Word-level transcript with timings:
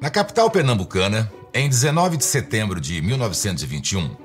Na 0.00 0.08
capital 0.08 0.50
pernambucana, 0.50 1.30
em 1.52 1.68
19 1.68 2.16
de 2.16 2.24
setembro 2.24 2.80
de 2.80 3.02
1921, 3.02 4.16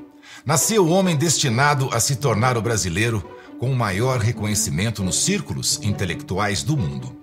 nasceu 0.45 0.85
o 0.85 0.89
homem 0.89 1.17
destinado 1.17 1.89
a 1.91 1.99
se 1.99 2.15
tornar 2.15 2.57
o 2.57 2.61
brasileiro 2.61 3.21
com 3.59 3.69
o 3.69 3.75
maior 3.75 4.21
reconhecimento 4.21 5.03
nos 5.03 5.25
círculos 5.25 5.77
intelectuais 5.83 6.63
do 6.63 6.77
mundo. 6.77 7.13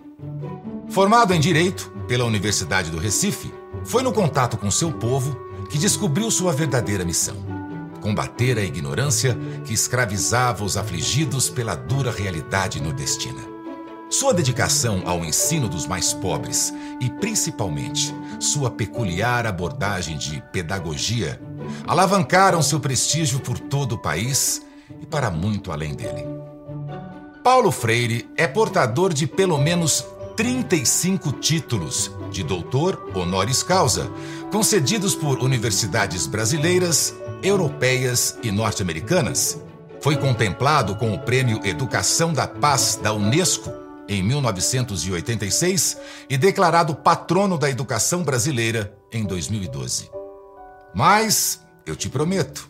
Formado 0.91 1.33
em 1.33 1.41
Direito 1.41 1.91
pela 2.07 2.27
Universidade 2.27 2.91
do 2.91 2.99
Recife, 2.99 3.51
foi 3.85 4.03
no 4.03 4.13
contato 4.13 4.59
com 4.59 4.71
seu 4.71 4.93
povo 4.93 5.35
que 5.71 5.79
descobriu 5.79 6.31
sua 6.31 6.53
verdadeira 6.53 7.07
missão: 7.07 7.37
combater 8.03 8.59
a 8.59 8.63
ignorância 8.63 9.35
que 9.65 9.73
escravizava 9.73 10.63
os 10.63 10.77
afligidos 10.77 11.49
pela 11.49 11.75
dura 11.75 12.11
realidade 12.11 12.83
nordestina. 12.83 13.52
Sua 14.13 14.35
dedicação 14.35 15.05
ao 15.07 15.25
ensino 15.25 15.71
dos 15.71 15.87
mais 15.87 16.13
pobres 16.13 16.71
e, 17.01 17.09
principalmente, 17.09 18.15
sua 18.39 18.71
peculiar 18.71 19.47
abordagem 19.47 20.19
de 20.19 20.43
pedagogia 20.53 21.41
alavancaram 21.87 22.61
seu 22.61 22.79
prestígio 22.79 23.41
por 23.41 23.59
todo 23.59 23.93
o 23.93 23.99
país 23.99 24.67
e 25.01 25.07
para 25.07 25.31
muito 25.31 25.73
além 25.73 25.95
dele. 25.95 26.27
Paulo 27.43 27.71
Freire 27.71 28.31
é 28.37 28.47
portador 28.47 29.15
de 29.15 29.27
pelo 29.27 29.57
menos 29.57 30.05
35 30.37 31.33
títulos 31.33 32.11
de 32.31 32.43
doutor 32.43 33.13
honoris 33.15 33.63
causa, 33.63 34.11
concedidos 34.51 35.15
por 35.15 35.39
universidades 35.39 36.27
brasileiras, 36.27 37.15
europeias 37.43 38.37
e 38.43 38.51
norte-americanas. 38.51 39.59
Foi 40.03 40.19
contemplado 40.19 40.97
com 40.97 41.15
o 41.15 41.19
Prêmio 41.19 41.65
Educação 41.65 42.31
da 42.35 42.47
Paz 42.47 43.01
da 43.03 43.15
Unesco 43.15 43.82
em 44.15 44.23
1986 44.23 45.99
e 46.29 46.37
declarado 46.37 46.95
patrono 46.95 47.57
da 47.57 47.71
educação 47.71 48.23
brasileira 48.23 48.95
em 49.11 49.25
2012. 49.25 50.11
Mas, 50.95 51.63
eu 51.87 51.97
te 51.97 52.09
prometo, 52.09 52.69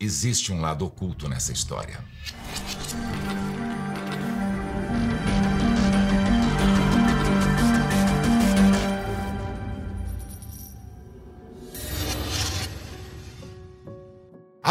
existe 0.00 0.52
um 0.52 0.60
lado 0.60 0.86
oculto 0.86 1.28
nessa 1.28 1.52
história. 1.52 2.00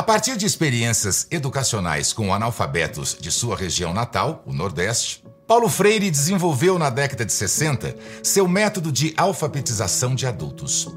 A 0.02 0.04
partir 0.04 0.36
de 0.36 0.48
experiências 0.48 1.28
educacionais 1.30 2.12
com 2.12 2.34
analfabetos 2.34 3.16
de 3.22 3.32
sua 3.32 3.56
região 3.56 3.94
natal, 3.94 4.42
o 4.48 4.52
Nordeste, 4.52 5.24
Paulo 5.48 5.70
Freire 5.70 6.10
desenvolveu 6.10 6.80
na 6.80 6.90
década 6.90 7.24
de 7.24 7.32
60 7.32 7.96
seu 8.24 8.48
método 8.48 8.92
de 8.92 9.14
alfabetização 9.16 10.16
de 10.16 10.26
adultos. 10.26 10.88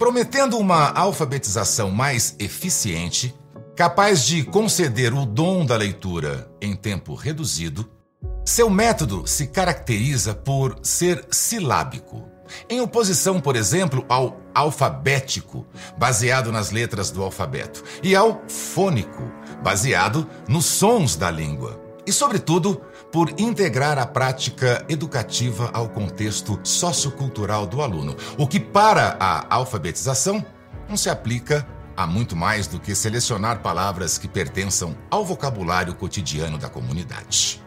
Prometendo 0.00 0.58
uma 0.58 0.90
alfabetização 0.98 1.92
mais 1.92 2.34
eficiente, 2.40 3.32
capaz 3.76 4.24
de 4.24 4.42
conceder 4.42 5.14
o 5.14 5.24
dom 5.24 5.64
da 5.64 5.76
leitura 5.76 6.50
em 6.60 6.74
tempo 6.74 7.14
reduzido, 7.14 7.88
seu 8.44 8.68
método 8.68 9.28
se 9.28 9.46
caracteriza 9.46 10.34
por 10.34 10.80
ser 10.82 11.24
silábico 11.30 12.33
em 12.68 12.80
oposição, 12.80 13.40
por 13.40 13.56
exemplo, 13.56 14.04
ao 14.08 14.40
alfabético, 14.54 15.66
baseado 15.96 16.52
nas 16.52 16.70
letras 16.70 17.10
do 17.10 17.22
alfabeto, 17.22 17.82
e 18.02 18.14
ao 18.14 18.42
fônico, 18.48 19.22
baseado 19.62 20.26
nos 20.48 20.66
sons 20.66 21.16
da 21.16 21.30
língua. 21.30 21.80
E, 22.06 22.12
sobretudo, 22.12 22.80
por 23.10 23.32
integrar 23.38 23.98
a 23.98 24.06
prática 24.06 24.84
educativa 24.88 25.70
ao 25.72 25.88
contexto 25.88 26.60
sociocultural 26.62 27.66
do 27.66 27.80
aluno, 27.80 28.16
o 28.36 28.46
que, 28.46 28.60
para 28.60 29.16
a 29.18 29.54
alfabetização, 29.54 30.44
não 30.88 30.96
se 30.96 31.08
aplica 31.08 31.66
a 31.96 32.06
muito 32.06 32.36
mais 32.36 32.66
do 32.66 32.80
que 32.80 32.94
selecionar 32.94 33.60
palavras 33.60 34.18
que 34.18 34.28
pertençam 34.28 34.96
ao 35.10 35.24
vocabulário 35.24 35.94
cotidiano 35.94 36.58
da 36.58 36.68
comunidade. 36.68 37.63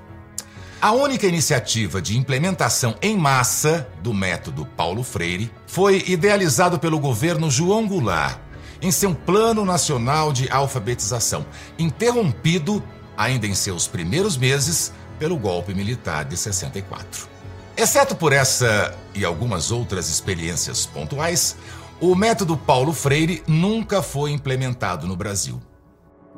A 0.80 0.92
única 0.92 1.26
iniciativa 1.26 2.00
de 2.00 2.16
implementação 2.16 2.96
em 3.02 3.18
massa 3.18 3.90
do 4.04 4.14
método 4.14 4.64
Paulo 4.64 5.02
Freire 5.02 5.52
foi 5.66 6.04
idealizado 6.08 6.78
pelo 6.78 7.00
governo 7.00 7.50
João 7.50 7.88
Goulart 7.88 8.38
em 8.80 8.92
seu 8.92 9.16
Plano 9.16 9.66
Nacional 9.66 10.32
de 10.32 10.48
Alfabetização, 10.52 11.44
interrompido 11.80 12.84
ainda 13.18 13.48
em 13.48 13.56
seus 13.56 13.88
primeiros 13.88 14.38
meses 14.38 14.94
pelo 15.18 15.36
golpe 15.36 15.74
militar 15.74 16.26
de 16.26 16.38
64. 16.38 17.28
Exceto 17.76 18.16
por 18.16 18.32
essa 18.32 18.96
e 19.16 19.26
algumas 19.26 19.72
outras 19.72 20.10
experiências 20.10 20.86
pontuais, 20.86 21.56
o 22.00 22.14
método 22.14 22.56
Paulo 22.56 22.94
Freire 22.94 23.42
nunca 23.48 24.04
foi 24.04 24.30
implementado 24.30 25.08
no 25.08 25.16
Brasil. 25.16 25.60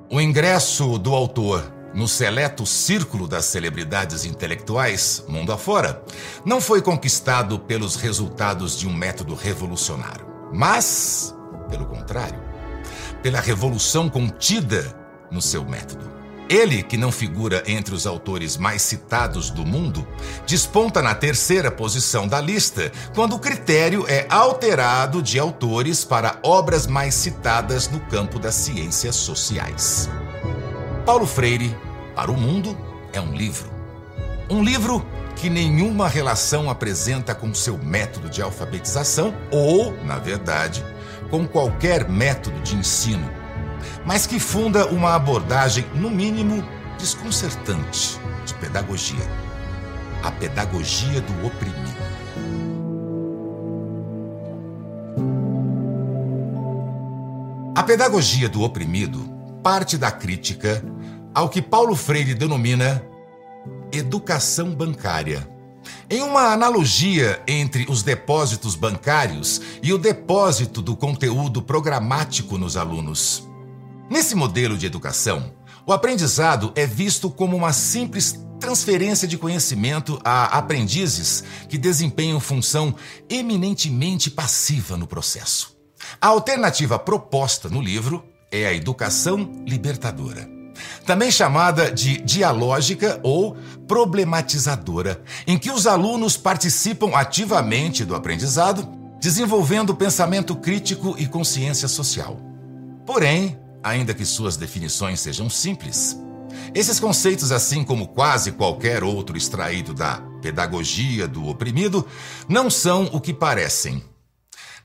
O 0.10 0.22
ingresso 0.22 0.98
do 0.98 1.14
autor 1.14 1.79
no 1.94 2.08
seleto 2.08 2.66
círculo 2.66 3.28
das 3.28 3.46
celebridades 3.46 4.26
intelectuais, 4.26 5.24
mundo 5.28 5.52
afora, 5.52 6.02
não 6.46 6.62
foi 6.62 6.82
conquistado 6.82 7.60
pelos 7.60 7.96
resultados 7.96 8.78
de 8.78 8.88
um 8.88 8.94
método 8.94 9.36
revolucionário, 9.36 10.26
mas, 10.54 11.36
pelo 11.70 11.86
contrário, 11.86 12.40
pela 13.22 13.40
revolução 13.40 14.10
contida 14.10 14.96
no 15.32 15.42
seu 15.42 15.64
método. 15.66 16.20
Ele, 16.50 16.82
que 16.82 16.98
não 16.98 17.12
figura 17.12 17.64
entre 17.68 17.94
os 17.94 18.08
autores 18.08 18.58
mais 18.58 18.82
citados 18.82 19.52
do 19.52 19.64
mundo, 19.64 20.08
desponta 20.48 21.00
na 21.00 21.14
terceira 21.14 21.70
posição 21.70 22.28
da 22.28 22.42
lista 22.42 22.92
quando 23.14 23.36
o 23.36 23.40
critério 23.40 24.04
é 24.08 24.26
alterado 24.32 25.22
de 25.22 25.38
autores 25.38 26.04
para 26.04 26.40
obras 26.42 26.88
mais 26.88 27.14
citadas 27.14 27.88
no 27.88 28.00
campo 28.00 28.40
das 28.40 28.56
ciências 28.56 29.16
sociais. 29.16 30.10
Paulo 31.10 31.26
Freire, 31.26 31.76
para 32.16 32.30
o 32.30 32.38
mundo, 32.38 32.78
é 33.12 33.20
um 33.20 33.36
livro. 33.36 33.68
Um 34.48 34.64
livro 34.64 35.04
que 35.36 35.50
nenhuma 35.50 36.08
relação 36.08 36.70
apresenta 36.70 37.34
com 37.34 37.52
seu 37.52 37.80
método 37.80 38.30
de 38.30 38.44
alfabetização 38.44 39.34
ou, 39.50 39.92
na 40.06 40.20
verdade, 40.20 40.86
com 41.32 41.48
qualquer 41.48 42.08
método 42.08 42.60
de 42.60 42.76
ensino, 42.76 43.28
mas 44.06 44.28
que 44.28 44.40
funda 44.40 44.86
uma 44.86 45.16
abordagem, 45.16 45.84
no 45.96 46.12
mínimo, 46.12 46.64
desconcertante 47.00 48.20
de 48.46 48.54
pedagogia. 48.54 49.28
A 50.22 50.30
pedagogia 50.30 51.22
do 51.22 51.48
oprimido. 51.48 52.04
A 57.76 57.82
pedagogia 57.82 58.48
do 58.48 58.62
oprimido 58.62 59.40
parte 59.64 59.98
da 59.98 60.12
crítica 60.12 60.84
ao 61.34 61.50
que 61.50 61.62
Paulo 61.62 61.96
Freire 61.96 62.34
denomina 62.34 63.04
educação 63.92 64.74
bancária. 64.74 65.48
Em 66.10 66.22
uma 66.22 66.52
analogia 66.52 67.42
entre 67.48 67.86
os 67.90 68.04
depósitos 68.04 68.76
bancários 68.76 69.62
e 69.82 69.94
o 69.94 69.98
depósito 69.98 70.82
do 70.82 70.96
conteúdo 70.96 71.62
programático 71.62 72.58
nos 72.58 72.76
alunos. 72.76 73.48
Nesse 74.10 74.36
modelo 74.36 74.78
de 74.78 74.86
educação, 74.86 75.54
o 75.86 75.94
aprendizado 75.94 76.72
é 76.76 76.86
visto 76.86 77.30
como 77.30 77.56
uma 77.56 77.74
simples 77.74 78.40
transferência 78.60 79.28
de 79.28 79.38
conhecimento 79.38 80.20
a 80.24 80.58
aprendizes 80.58 81.44
que 81.70 81.78
desempenham 81.78 82.40
função 82.40 82.94
eminentemente 83.30 84.30
passiva 84.30 84.98
no 84.98 85.08
processo. 85.08 85.78
A 86.20 86.28
alternativa 86.28 87.00
proposta 87.00 87.70
no 87.70 87.82
livro 87.82 88.24
é 88.52 88.66
a 88.66 88.74
educação 88.74 89.64
libertadora. 89.66 90.59
Também 91.06 91.32
chamada 91.32 91.92
de 91.92 92.22
dialógica 92.22 93.20
ou 93.24 93.56
problematizadora, 93.88 95.22
em 95.48 95.58
que 95.58 95.72
os 95.72 95.88
alunos 95.88 96.38
participam 96.38 97.16
ativamente 97.16 98.06
do 98.06 98.16
aprendizado, 98.16 98.88
desenvolvendo 99.20 99.96
pensamento 99.96 100.56
crítico 100.56 101.16
e 101.18 101.26
consciência 101.26 101.88
social. 101.88 102.40
Porém, 103.06 103.58
ainda 103.84 104.14
que 104.14 104.26
suas 104.26 104.56
definições 104.56 105.20
sejam 105.20 105.50
simples, 105.50 106.18
esses 106.74 107.00
conceitos, 107.00 107.52
assim 107.52 107.84
como 107.84 108.08
quase 108.08 108.52
qualquer 108.52 109.04
outro 109.04 109.38
extraído 109.38 109.94
da 109.94 110.22
pedagogia 110.42 111.28
do 111.28 111.48
oprimido, 111.48 112.06
não 112.48 112.70
são 112.70 113.10
o 113.12 113.20
que 113.20 113.34
parecem. 113.34 114.04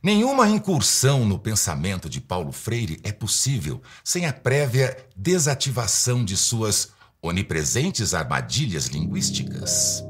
Nenhuma 0.05 0.47
incursão 0.47 1.25
no 1.25 1.39
pensamento 1.39 2.11
de 2.11 2.21
Paulo 2.21 2.53
Freire 2.53 3.01
é 3.03 3.11
possível 3.11 3.81
sem 4.05 4.27
a 4.27 4.35
prévia 4.35 4.95
desativação 5.17 6.23
de 6.23 6.37
suas 6.37 6.91
onipresentes 7.23 8.13
armadilhas 8.13 8.89
linguísticas. 8.89 10.05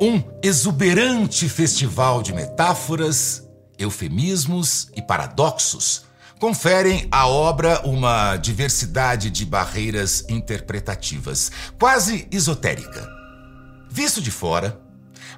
Um 0.00 0.22
exuberante 0.42 1.46
festival 1.46 2.22
de 2.22 2.32
metáforas, 2.32 3.46
eufemismos 3.78 4.88
e 4.96 5.02
paradoxos 5.02 6.06
conferem 6.40 7.06
à 7.12 7.28
obra 7.28 7.82
uma 7.86 8.38
diversidade 8.38 9.28
de 9.28 9.44
barreiras 9.44 10.24
interpretativas, 10.30 11.52
quase 11.78 12.26
esotérica. 12.32 13.06
Visto 13.90 14.22
de 14.22 14.30
fora, 14.30 14.82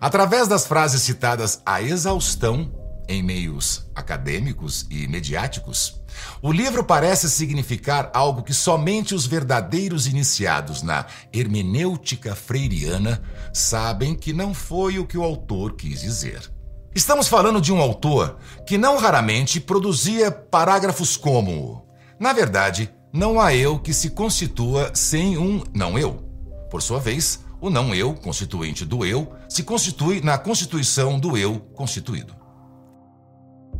Através 0.00 0.46
das 0.46 0.66
frases 0.66 1.02
citadas 1.02 1.60
à 1.64 1.80
exaustão 1.82 2.70
em 3.08 3.22
meios 3.22 3.86
acadêmicos 3.94 4.86
e 4.90 5.06
mediáticos, 5.06 6.00
o 6.42 6.50
livro 6.50 6.84
parece 6.84 7.30
significar 7.30 8.10
algo 8.12 8.42
que 8.42 8.52
somente 8.52 9.14
os 9.14 9.26
verdadeiros 9.26 10.06
iniciados 10.06 10.82
na 10.82 11.06
hermenêutica 11.32 12.34
freiriana 12.34 13.22
sabem 13.52 14.14
que 14.14 14.32
não 14.32 14.52
foi 14.52 14.98
o 14.98 15.06
que 15.06 15.16
o 15.16 15.22
autor 15.22 15.74
quis 15.76 16.00
dizer. 16.00 16.50
Estamos 16.94 17.28
falando 17.28 17.60
de 17.60 17.72
um 17.72 17.80
autor 17.80 18.38
que 18.66 18.78
não 18.78 18.96
raramente 18.96 19.60
produzia 19.60 20.30
parágrafos 20.30 21.16
como: 21.16 21.86
Na 22.18 22.32
verdade, 22.32 22.90
não 23.12 23.40
há 23.40 23.54
eu 23.54 23.78
que 23.78 23.92
se 23.92 24.10
constitua 24.10 24.90
sem 24.94 25.36
um 25.36 25.62
não 25.74 25.98
eu. 25.98 26.24
Por 26.70 26.82
sua 26.82 26.98
vez, 26.98 27.45
o 27.66 27.70
não 27.70 27.94
eu, 27.94 28.14
constituinte 28.14 28.84
do 28.84 29.04
eu, 29.04 29.32
se 29.48 29.62
constitui 29.62 30.20
na 30.20 30.38
constituição 30.38 31.18
do 31.18 31.36
eu 31.36 31.58
constituído. 31.74 32.34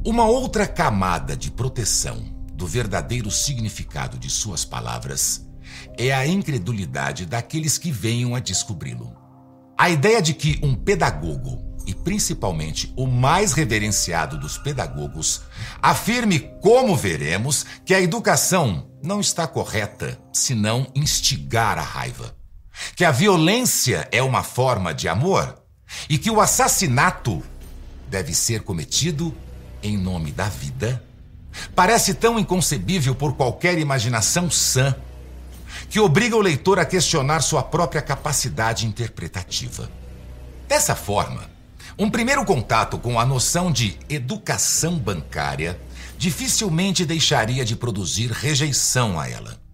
Uma 0.04 0.24
outra 0.24 0.66
camada 0.66 1.36
de 1.36 1.50
proteção 1.50 2.22
do 2.52 2.66
verdadeiro 2.66 3.30
significado 3.30 4.18
de 4.18 4.28
suas 4.28 4.64
palavras 4.64 5.46
é 5.96 6.12
a 6.12 6.26
incredulidade 6.26 7.26
daqueles 7.26 7.78
que 7.78 7.92
venham 7.92 8.34
a 8.34 8.40
descobri-lo. 8.40 9.16
A 9.78 9.88
ideia 9.90 10.20
de 10.20 10.34
que 10.34 10.58
um 10.62 10.74
pedagogo, 10.74 11.62
e 11.86 11.94
principalmente 11.94 12.92
o 12.96 13.06
mais 13.06 13.52
reverenciado 13.52 14.38
dos 14.38 14.58
pedagogos, 14.58 15.42
afirme, 15.80 16.40
como 16.60 16.96
veremos, 16.96 17.64
que 17.84 17.94
a 17.94 18.00
educação 18.00 18.90
não 19.02 19.20
está 19.20 19.46
correta 19.46 20.18
se 20.32 20.54
não 20.54 20.86
instigar 20.94 21.78
a 21.78 21.82
raiva 21.82 22.34
que 22.94 23.04
a 23.04 23.10
violência 23.10 24.08
é 24.10 24.22
uma 24.22 24.42
forma 24.42 24.92
de 24.92 25.08
amor 25.08 25.62
e 26.08 26.18
que 26.18 26.30
o 26.30 26.40
assassinato 26.40 27.42
deve 28.08 28.34
ser 28.34 28.62
cometido 28.62 29.34
em 29.82 29.96
nome 29.96 30.32
da 30.32 30.48
vida, 30.48 31.02
parece 31.74 32.14
tão 32.14 32.38
inconcebível 32.38 33.14
por 33.14 33.34
qualquer 33.34 33.78
imaginação 33.78 34.50
sã 34.50 34.94
que 35.88 36.00
obriga 36.00 36.36
o 36.36 36.40
leitor 36.40 36.78
a 36.78 36.84
questionar 36.84 37.40
sua 37.40 37.62
própria 37.62 38.02
capacidade 38.02 38.86
interpretativa. 38.86 39.90
Dessa 40.68 40.94
forma, 40.96 41.48
um 41.98 42.10
primeiro 42.10 42.44
contato 42.44 42.98
com 42.98 43.18
a 43.18 43.24
noção 43.24 43.70
de 43.70 43.98
educação 44.08 44.98
bancária 44.98 45.78
dificilmente 46.18 47.04
deixaria 47.04 47.64
de 47.64 47.76
produzir 47.76 48.30
rejeição 48.30 49.18
a 49.20 49.28
ela. 49.28 49.65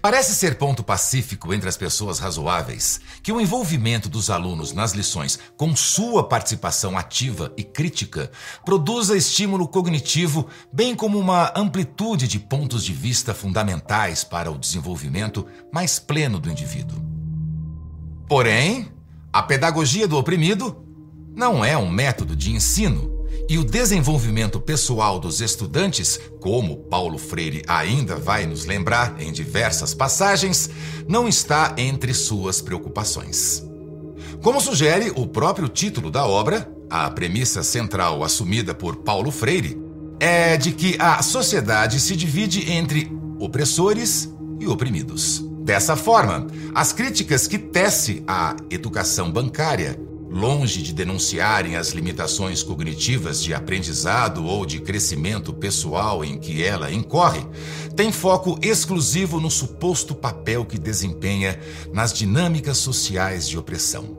Parece 0.00 0.34
ser 0.34 0.56
ponto 0.56 0.82
pacífico 0.82 1.52
entre 1.52 1.68
as 1.68 1.76
pessoas 1.76 2.18
razoáveis 2.18 3.00
que 3.22 3.32
o 3.32 3.40
envolvimento 3.40 4.08
dos 4.08 4.30
alunos 4.30 4.72
nas 4.72 4.92
lições 4.92 5.38
com 5.56 5.74
sua 5.74 6.28
participação 6.28 6.96
ativa 6.96 7.52
e 7.56 7.62
crítica 7.62 8.30
produza 8.64 9.16
estímulo 9.16 9.66
cognitivo, 9.66 10.46
bem 10.72 10.94
como 10.94 11.18
uma 11.18 11.52
amplitude 11.56 12.28
de 12.28 12.38
pontos 12.38 12.84
de 12.84 12.92
vista 12.92 13.34
fundamentais 13.34 14.24
para 14.24 14.50
o 14.50 14.58
desenvolvimento 14.58 15.46
mais 15.72 15.98
pleno 15.98 16.38
do 16.38 16.50
indivíduo. 16.50 17.02
Porém, 18.28 18.92
a 19.32 19.42
pedagogia 19.42 20.08
do 20.08 20.16
oprimido 20.16 20.84
não 21.34 21.64
é 21.64 21.76
um 21.76 21.90
método 21.90 22.34
de 22.34 22.50
ensino 22.52 23.15
e 23.48 23.58
o 23.58 23.64
desenvolvimento 23.64 24.60
pessoal 24.60 25.18
dos 25.18 25.40
estudantes, 25.40 26.18
como 26.40 26.78
Paulo 26.84 27.16
Freire 27.16 27.62
ainda 27.68 28.16
vai 28.16 28.44
nos 28.44 28.64
lembrar 28.64 29.20
em 29.20 29.32
diversas 29.32 29.94
passagens, 29.94 30.68
não 31.06 31.28
está 31.28 31.74
entre 31.76 32.12
suas 32.12 32.60
preocupações. 32.60 33.64
Como 34.42 34.60
sugere 34.60 35.12
o 35.14 35.26
próprio 35.26 35.68
título 35.68 36.10
da 36.10 36.26
obra, 36.26 36.70
a 36.90 37.10
premissa 37.10 37.62
central 37.62 38.22
assumida 38.22 38.74
por 38.74 38.96
Paulo 38.96 39.30
Freire 39.30 39.80
é 40.18 40.56
de 40.56 40.72
que 40.72 40.96
a 40.98 41.22
sociedade 41.22 42.00
se 42.00 42.16
divide 42.16 42.70
entre 42.70 43.10
opressores 43.38 44.28
e 44.58 44.66
oprimidos. 44.66 45.44
Dessa 45.60 45.96
forma, 45.96 46.46
as 46.74 46.92
críticas 46.92 47.46
que 47.46 47.58
tece 47.58 48.22
à 48.26 48.56
educação 48.70 49.30
bancária 49.30 49.98
longe 50.36 50.82
de 50.82 50.92
denunciarem 50.92 51.76
as 51.76 51.90
limitações 51.90 52.62
cognitivas 52.62 53.42
de 53.42 53.54
aprendizado 53.54 54.44
ou 54.44 54.66
de 54.66 54.80
crescimento 54.80 55.52
pessoal 55.52 56.22
em 56.22 56.38
que 56.38 56.62
ela 56.62 56.92
incorre, 56.92 57.44
tem 57.96 58.12
foco 58.12 58.58
exclusivo 58.60 59.40
no 59.40 59.50
suposto 59.50 60.14
papel 60.14 60.66
que 60.66 60.78
desempenha 60.78 61.58
nas 61.92 62.12
dinâmicas 62.12 62.76
sociais 62.76 63.48
de 63.48 63.58
opressão. 63.58 64.18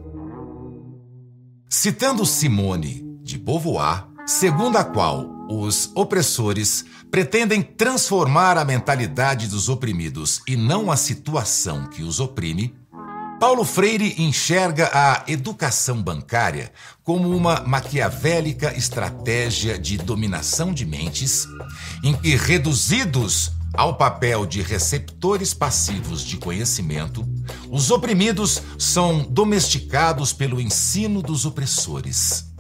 Citando 1.69 2.25
Simone 2.25 3.05
de 3.21 3.37
Beauvoir, 3.37 4.07
segundo 4.25 4.77
a 4.77 4.83
qual 4.83 5.29
os 5.49 5.91
opressores 5.95 6.83
pretendem 7.11 7.61
transformar 7.61 8.57
a 8.57 8.65
mentalidade 8.65 9.47
dos 9.47 9.69
oprimidos 9.69 10.41
e 10.47 10.55
não 10.55 10.91
a 10.91 10.97
situação 10.97 11.87
que 11.87 12.03
os 12.03 12.19
oprime, 12.19 12.75
Paulo 13.39 13.63
Freire 13.63 14.15
enxerga 14.17 14.89
a 14.91 15.23
educação 15.27 16.01
bancária 16.01 16.71
como 17.03 17.29
uma 17.29 17.61
maquiavélica 17.61 18.75
estratégia 18.75 19.77
de 19.77 19.95
dominação 19.95 20.73
de 20.73 20.83
mentes, 20.87 21.47
em 22.03 22.15
que, 22.15 22.35
reduzidos 22.35 23.51
ao 23.75 23.95
papel 23.95 24.43
de 24.43 24.63
receptores 24.63 25.53
passivos 25.53 26.23
de 26.23 26.37
conhecimento, 26.37 27.23
os 27.69 27.91
oprimidos 27.91 28.59
são 28.79 29.21
domesticados 29.29 30.33
pelo 30.33 30.59
ensino 30.59 31.21
dos 31.21 31.45
opressores. 31.45 32.51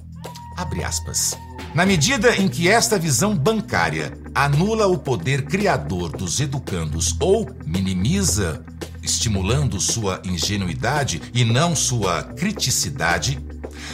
Abre 0.55 0.83
aspas. 0.83 1.35
Na 1.73 1.87
medida 1.87 2.35
em 2.35 2.47
que 2.47 2.69
esta 2.69 2.99
visão 2.99 3.35
bancária 3.35 4.15
anula 4.33 4.85
o 4.85 4.97
poder 4.97 5.45
criador 5.45 6.15
dos 6.15 6.39
educandos 6.39 7.15
ou 7.19 7.49
minimiza 7.65 8.63
estimulando 9.07 9.79
sua 9.79 10.21
ingenuidade 10.23 11.21
e 11.33 11.45
não 11.45 11.75
sua 11.75 12.23
criticidade, 12.23 13.39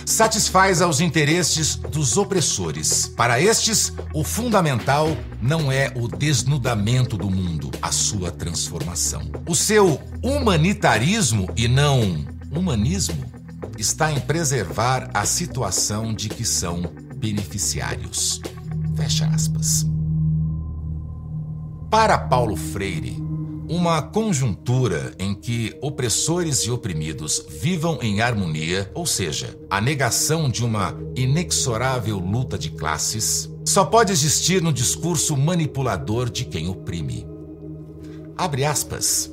satisfaz 0.06 0.82
aos 0.82 1.00
interesses 1.00 1.76
dos 1.76 2.18
opressores. 2.18 3.08
Para 3.16 3.40
estes, 3.40 3.94
o 4.14 4.24
fundamental 4.24 5.16
não 5.42 5.72
é 5.72 5.94
o 5.96 6.08
desnudamento 6.08 7.16
do 7.16 7.30
mundo, 7.30 7.70
a 7.82 7.92
sua 7.92 8.32
transformação. 8.32 9.22
O 9.48 9.56
seu 9.56 10.02
humanitarismo 10.24 11.48
e 11.56 11.68
não 11.68 12.26
humanismo 12.52 13.24
está 13.78 14.12
em 14.12 14.20
preservar 14.20 15.10
a 15.14 15.26
situação 15.26 16.14
de 16.14 16.28
que 16.28 16.44
são 16.44 16.82
beneficiários. 17.16 18.42
Fecha 18.96 19.28
aspas. 19.28 19.86
Para 21.90 22.18
Paulo 22.18 22.56
Freire, 22.56 23.23
uma 23.68 24.02
conjuntura 24.02 25.14
em 25.18 25.34
que 25.34 25.76
opressores 25.82 26.60
e 26.60 26.72
oprimidos 26.72 27.46
vivam 27.50 28.00
em 28.02 28.22
harmonia, 28.22 28.92
ou 28.94 29.06
seja, 29.06 29.58
a 29.70 29.80
negação 29.80 30.50
de 30.50 30.64
uma 30.64 30.98
inexorável 31.16 32.18
luta 32.20 32.58
de 32.58 32.72
classes, 32.72 33.50
só 33.66 33.86
pode 33.86 34.12
existir 34.12 34.62
no 34.62 34.74
discurso 34.74 35.38
manipulador 35.38 36.30
de 36.30 36.46
quem 36.46 36.68
oprime. 36.68 37.26
Abre 38.38 38.66
aspas. 38.66 39.32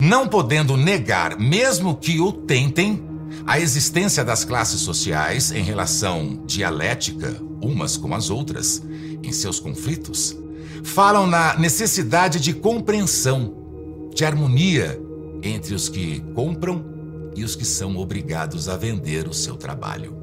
Não 0.00 0.28
podendo 0.28 0.76
negar, 0.76 1.38
mesmo 1.38 1.96
que 1.96 2.20
o 2.20 2.32
tentem, 2.32 3.02
a 3.46 3.58
existência 3.58 4.24
das 4.24 4.44
classes 4.44 4.80
sociais 4.80 5.52
em 5.52 5.62
relação 5.62 6.42
dialética 6.46 7.36
umas 7.62 7.96
com 7.96 8.14
as 8.14 8.30
outras, 8.30 8.82
em 9.22 9.32
seus 9.32 9.58
conflitos, 9.58 10.36
falam 10.82 11.26
na 11.26 11.58
necessidade 11.58 12.40
de 12.40 12.52
compreensão, 12.52 14.10
de 14.14 14.24
harmonia 14.24 15.00
entre 15.42 15.74
os 15.74 15.88
que 15.88 16.20
compram 16.34 16.84
e 17.34 17.44
os 17.44 17.54
que 17.54 17.64
são 17.64 17.96
obrigados 17.96 18.68
a 18.68 18.76
vender 18.76 19.28
o 19.28 19.34
seu 19.34 19.56
trabalho. 19.56 20.16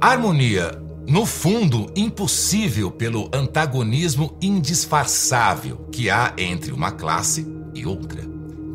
Harmonia, 0.00 0.80
no 1.06 1.26
fundo, 1.26 1.90
impossível 1.94 2.90
pelo 2.90 3.28
antagonismo 3.32 4.36
indisfarçável 4.40 5.86
que 5.92 6.08
há 6.08 6.32
entre 6.38 6.72
uma 6.72 6.90
classe 6.90 7.46
e 7.74 7.86
outra. 7.86 8.22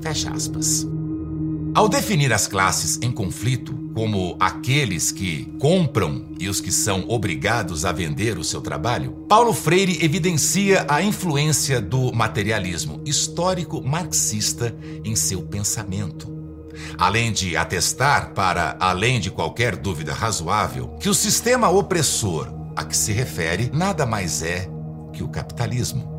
Fecha 0.01 0.31
aspas. 0.31 0.88
Ao 1.73 1.88
definir 1.88 2.33
as 2.33 2.47
classes 2.47 2.99
em 3.01 3.11
conflito 3.11 3.73
como 3.93 4.35
aqueles 4.39 5.11
que 5.11 5.45
compram 5.59 6.25
e 6.39 6.49
os 6.49 6.59
que 6.59 6.71
são 6.71 7.05
obrigados 7.07 7.85
a 7.85 7.91
vender 7.91 8.38
o 8.38 8.43
seu 8.43 8.59
trabalho, 8.59 9.11
Paulo 9.29 9.53
Freire 9.53 10.03
evidencia 10.03 10.85
a 10.89 11.01
influência 11.01 11.79
do 11.79 12.11
materialismo 12.11 13.01
histórico 13.05 13.81
marxista 13.81 14.75
em 15.03 15.15
seu 15.15 15.43
pensamento. 15.43 16.27
Além 16.97 17.31
de 17.31 17.55
atestar, 17.55 18.33
para 18.33 18.75
além 18.79 19.19
de 19.19 19.29
qualquer 19.29 19.75
dúvida 19.75 20.13
razoável, 20.13 20.95
que 20.99 21.09
o 21.09 21.13
sistema 21.13 21.69
opressor 21.69 22.47
a 22.75 22.83
que 22.83 22.97
se 22.97 23.11
refere 23.11 23.69
nada 23.73 24.05
mais 24.05 24.41
é 24.41 24.67
que 25.13 25.21
o 25.21 25.27
capitalismo. 25.27 26.09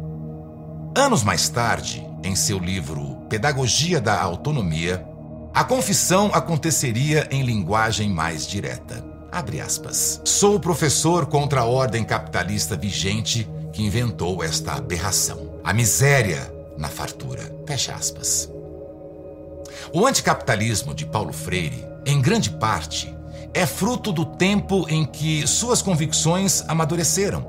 Anos 0.97 1.23
mais 1.23 1.49
tarde, 1.49 2.07
em 2.23 2.37
seu 2.37 2.59
livro 2.59 3.16
Pedagogia 3.28 4.00
da 4.00 4.21
Autonomia, 4.21 5.10
A 5.52 5.64
confissão 5.64 6.30
aconteceria 6.33 7.26
em 7.30 7.42
linguagem 7.42 8.09
mais 8.09 8.47
direta. 8.47 9.04
Abre 9.33 9.61
aspas. 9.61 10.21
Sou 10.25 10.54
o 10.54 10.61
professor 10.61 11.26
contra 11.26 11.62
a 11.62 11.64
ordem 11.64 12.04
capitalista 12.04 12.76
vigente 12.76 13.49
que 13.73 13.83
inventou 13.83 14.45
esta 14.45 14.75
aberração. 14.75 15.61
A 15.64 15.73
miséria 15.73 16.52
na 16.78 16.88
fartura. 16.88 17.52
Fecha 17.66 17.92
aspas. 17.92 18.49
O 19.92 20.07
anticapitalismo 20.07 20.95
de 20.95 21.04
Paulo 21.04 21.33
Freire, 21.33 21.85
em 22.07 22.21
grande 22.23 22.50
parte, 22.50 23.14
é 23.52 23.66
fruto 23.66 24.12
do 24.12 24.25
tempo 24.25 24.87
em 24.88 25.04
que 25.04 25.47
suas 25.49 25.83
convicções 25.83 26.62
amadureceram. 26.69 27.45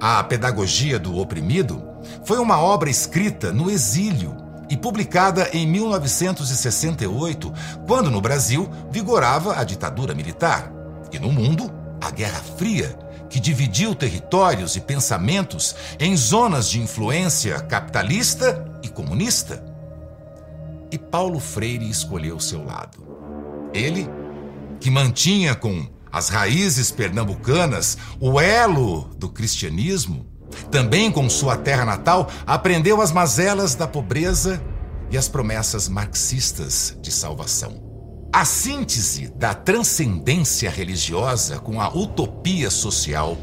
A 0.00 0.22
Pedagogia 0.24 0.98
do 0.98 1.16
Oprimido 1.16 1.80
foi 2.24 2.38
uma 2.38 2.58
obra 2.58 2.90
escrita 2.90 3.52
no 3.52 3.70
exílio 3.70 4.47
e 4.68 4.76
publicada 4.76 5.48
em 5.52 5.66
1968, 5.66 7.52
quando 7.86 8.10
no 8.10 8.20
Brasil 8.20 8.68
vigorava 8.90 9.58
a 9.58 9.64
ditadura 9.64 10.14
militar 10.14 10.72
e 11.12 11.18
no 11.18 11.32
mundo 11.32 11.72
a 12.00 12.10
Guerra 12.10 12.40
Fria, 12.56 12.96
que 13.28 13.40
dividiu 13.40 13.94
territórios 13.94 14.76
e 14.76 14.80
pensamentos 14.80 15.74
em 15.98 16.16
zonas 16.16 16.68
de 16.68 16.80
influência 16.80 17.60
capitalista 17.60 18.64
e 18.82 18.88
comunista. 18.88 19.64
E 20.90 20.98
Paulo 20.98 21.38
Freire 21.38 21.88
escolheu 21.88 22.40
seu 22.40 22.64
lado. 22.64 23.06
Ele, 23.74 24.08
que 24.80 24.90
mantinha 24.90 25.54
com 25.54 25.86
as 26.10 26.30
raízes 26.30 26.90
pernambucanas 26.90 27.98
o 28.18 28.40
elo 28.40 29.10
do 29.16 29.28
cristianismo, 29.28 30.26
também 30.70 31.10
com 31.10 31.28
sua 31.28 31.56
terra 31.56 31.84
natal, 31.84 32.28
aprendeu 32.46 33.00
as 33.00 33.12
mazelas 33.12 33.74
da 33.74 33.86
pobreza 33.86 34.60
e 35.10 35.16
as 35.16 35.28
promessas 35.28 35.88
marxistas 35.88 36.96
de 37.00 37.10
salvação. 37.10 37.88
A 38.32 38.44
síntese 38.44 39.28
da 39.28 39.54
transcendência 39.54 40.70
religiosa 40.70 41.58
com 41.58 41.80
a 41.80 41.88
utopia 41.88 42.70
social 42.70 43.38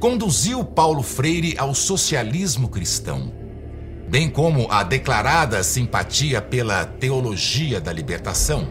conduziu 0.00 0.64
Paulo 0.64 1.02
Freire 1.02 1.54
ao 1.56 1.74
socialismo 1.74 2.68
cristão, 2.68 3.32
bem 4.08 4.28
como 4.28 4.70
a 4.70 4.82
declarada 4.82 5.62
simpatia 5.62 6.42
pela 6.42 6.84
teologia 6.84 7.80
da 7.80 7.92
libertação. 7.92 8.66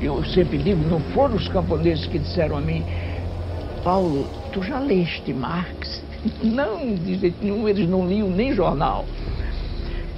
Eu 0.00 0.24
sempre 0.26 0.58
digo, 0.58 0.82
não 0.82 1.00
foram 1.12 1.36
os 1.36 1.48
camponeses 1.48 2.06
que 2.06 2.18
disseram 2.18 2.58
a 2.58 2.60
mim, 2.60 2.84
Paulo, 3.82 4.26
tu 4.52 4.62
já 4.62 4.78
leste 4.78 5.32
Marx? 5.32 6.02
Não, 6.42 6.94
de 6.94 7.14
jeito 7.16 7.42
nenhum, 7.42 7.68
eles 7.68 7.88
não 7.88 8.08
liam 8.08 8.30
nem 8.30 8.52
jornal. 8.52 9.06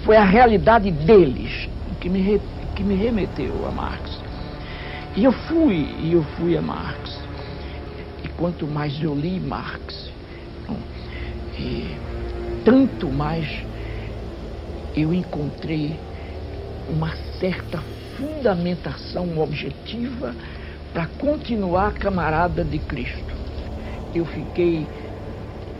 Foi 0.05 0.17
a 0.17 0.25
realidade 0.25 0.91
deles 0.91 1.69
que 2.01 2.09
me, 2.09 2.41
que 2.75 2.83
me 2.83 2.95
remeteu 2.95 3.67
a 3.67 3.71
Marx. 3.71 4.21
E 5.17 5.25
eu 5.25 5.33
fui, 5.33 5.87
e 6.01 6.13
eu 6.13 6.25
fui 6.37 6.57
a 6.57 6.63
Marx. 6.63 7.21
E 8.25 8.29
quanto 8.29 8.67
mais 8.67 9.01
eu 9.03 9.15
li 9.15 9.39
Marx, 9.39 10.11
tanto 12.65 13.09
mais 13.09 13.47
eu 14.97 15.13
encontrei 15.13 15.97
uma 16.89 17.11
certa 17.39 17.79
fundamentação 18.17 19.39
objetiva 19.39 20.35
para 20.93 21.07
continuar 21.19 21.93
camarada 21.95 22.65
de 22.65 22.79
Cristo. 22.79 23.35
Eu 24.15 24.27
fiquei 24.27 24.87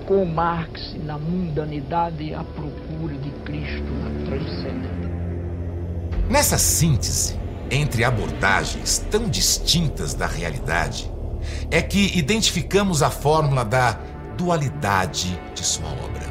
com 0.07 0.25
Marx 0.25 0.95
na 1.05 1.19
mundanidade 1.19 2.35
à 2.35 2.45
procura 2.45 3.17
de 3.17 3.31
Cristo 3.45 3.93
na 4.03 4.27
transcendência. 4.27 5.13
Nessa 6.29 6.59
síntese, 6.59 7.39
entre 7.71 8.05
abordagens 8.05 8.99
tão 9.11 9.29
distintas 9.29 10.15
da 10.15 10.27
realidade 10.27 11.11
é 11.71 11.83
que 11.83 12.17
identificamos 12.17 13.03
a 13.03 13.11
fórmula 13.11 13.65
da 13.65 13.99
dualidade 14.37 15.41
de 15.55 15.65
sua 15.65 15.89
obra. 15.89 16.31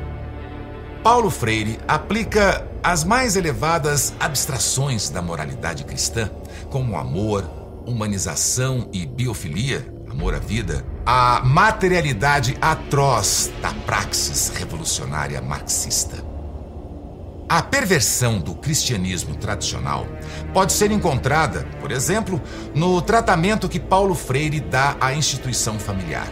Paulo 1.03 1.29
Freire 1.29 1.79
aplica 1.87 2.67
as 2.83 3.03
mais 3.03 3.35
elevadas 3.35 4.13
abstrações 4.19 5.09
da 5.09 5.21
moralidade 5.21 5.83
cristã, 5.83 6.29
como 6.69 6.95
amor, 6.95 7.43
humanização 7.85 8.87
e 8.93 9.05
biofilia, 9.05 9.85
amor 10.09 10.35
à 10.35 10.39
vida, 10.39 10.85
à 11.05 11.41
materialidade 11.43 12.57
atroz 12.61 13.51
da 13.61 13.73
praxis 13.85 14.49
revolucionária 14.49 15.41
marxista. 15.41 16.23
A 17.49 17.61
perversão 17.61 18.39
do 18.39 18.55
cristianismo 18.55 19.35
tradicional 19.35 20.07
pode 20.53 20.71
ser 20.71 20.89
encontrada, 20.91 21.67
por 21.81 21.91
exemplo, 21.91 22.41
no 22.73 23.01
tratamento 23.01 23.67
que 23.67 23.79
Paulo 23.79 24.15
Freire 24.15 24.61
dá 24.61 24.95
à 25.01 25.13
instituição 25.13 25.77
familiar. 25.77 26.27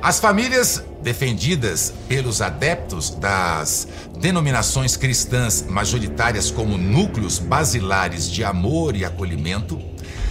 As 0.00 0.18
famílias 0.18 0.82
defendidas 1.02 1.92
pelos 2.08 2.40
adeptos 2.40 3.10
das 3.10 3.86
denominações 4.18 4.96
cristãs 4.96 5.66
majoritárias 5.68 6.50
como 6.50 6.78
núcleos 6.78 7.38
basilares 7.38 8.30
de 8.30 8.42
amor 8.42 8.96
e 8.96 9.04
acolhimento 9.04 9.78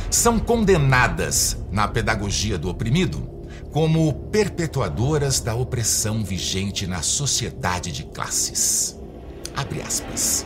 são 0.10 0.40
condenadas 0.40 1.58
na 1.72 1.88
pedagogia 1.88 2.58
do 2.58 2.70
oprimido 2.70 3.41
como 3.72 4.14
perpetuadoras 4.32 5.40
da 5.40 5.56
opressão 5.56 6.24
vigente 6.24 6.86
na 6.86 7.02
sociedade 7.02 7.92
de 7.92 8.04
classes. 8.04 9.00
Abre 9.56 9.82
aspas. 9.82 10.46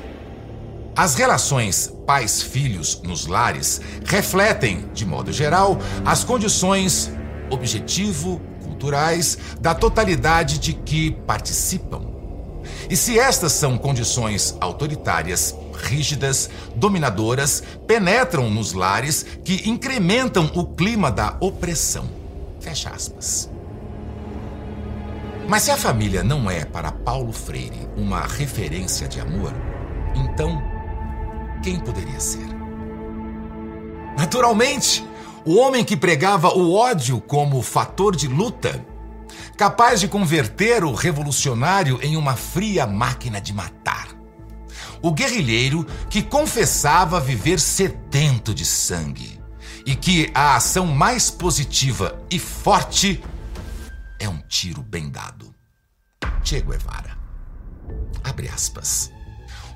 As 0.95 1.15
relações 1.15 1.91
pais-filhos 2.05 3.01
nos 3.03 3.25
lares 3.25 3.81
refletem, 4.05 4.85
de 4.93 5.05
modo 5.05 5.31
geral, 5.33 5.77
as 6.05 6.23
condições 6.23 7.11
objetivo-culturais 7.49 9.37
da 9.59 9.75
totalidade 9.75 10.57
de 10.57 10.73
que 10.73 11.11
participam. 11.27 12.01
E 12.89 12.95
se 12.95 13.19
estas 13.19 13.51
são 13.51 13.77
condições 13.77 14.55
autoritárias, 14.61 15.55
rígidas, 15.73 16.49
dominadoras, 16.75 17.61
penetram 17.87 18.49
nos 18.49 18.73
lares 18.73 19.25
que 19.43 19.67
incrementam 19.67 20.49
o 20.55 20.65
clima 20.65 21.11
da 21.11 21.35
opressão. 21.39 22.24
Fecha 22.65 22.89
aspas. 22.89 23.47
Mas 25.47 25.61
se 25.61 25.69
a 25.69 25.77
família 25.77 26.23
não 26.23 26.49
é 26.49 26.65
para 26.65 26.91
Paulo 26.91 27.31
Freire 27.31 27.87
uma 27.95 28.21
referência 28.21 29.07
de 29.07 29.19
amor, 29.19 29.53
então 30.15 30.59
quem 31.61 31.79
poderia 31.79 32.19
ser? 32.19 32.47
Naturalmente, 34.17 35.05
o 35.45 35.57
homem 35.57 35.85
que 35.85 35.95
pregava 35.95 36.55
o 36.57 36.73
ódio 36.73 37.21
como 37.21 37.61
fator 37.61 38.15
de 38.15 38.27
luta, 38.27 38.83
capaz 39.55 39.99
de 39.99 40.07
converter 40.07 40.83
o 40.83 40.95
revolucionário 40.95 41.99
em 42.01 42.17
uma 42.17 42.35
fria 42.35 42.87
máquina 42.87 43.39
de 43.39 43.53
matar. 43.53 44.07
O 45.03 45.11
guerrilheiro 45.11 45.85
que 46.09 46.23
confessava 46.23 47.19
viver 47.19 47.59
sedento 47.59 48.55
de 48.55 48.65
sangue 48.65 49.34
e 49.85 49.95
que 49.95 50.31
a 50.33 50.55
ação 50.55 50.87
mais 50.87 51.29
positiva 51.29 52.19
e 52.29 52.39
forte 52.39 53.23
é 54.19 54.27
um 54.27 54.39
tiro 54.47 54.81
bem 54.81 55.09
dado. 55.09 55.53
Che 56.43 56.59
Guevara. 56.61 57.17
Abre 58.23 58.49
aspas. 58.49 59.11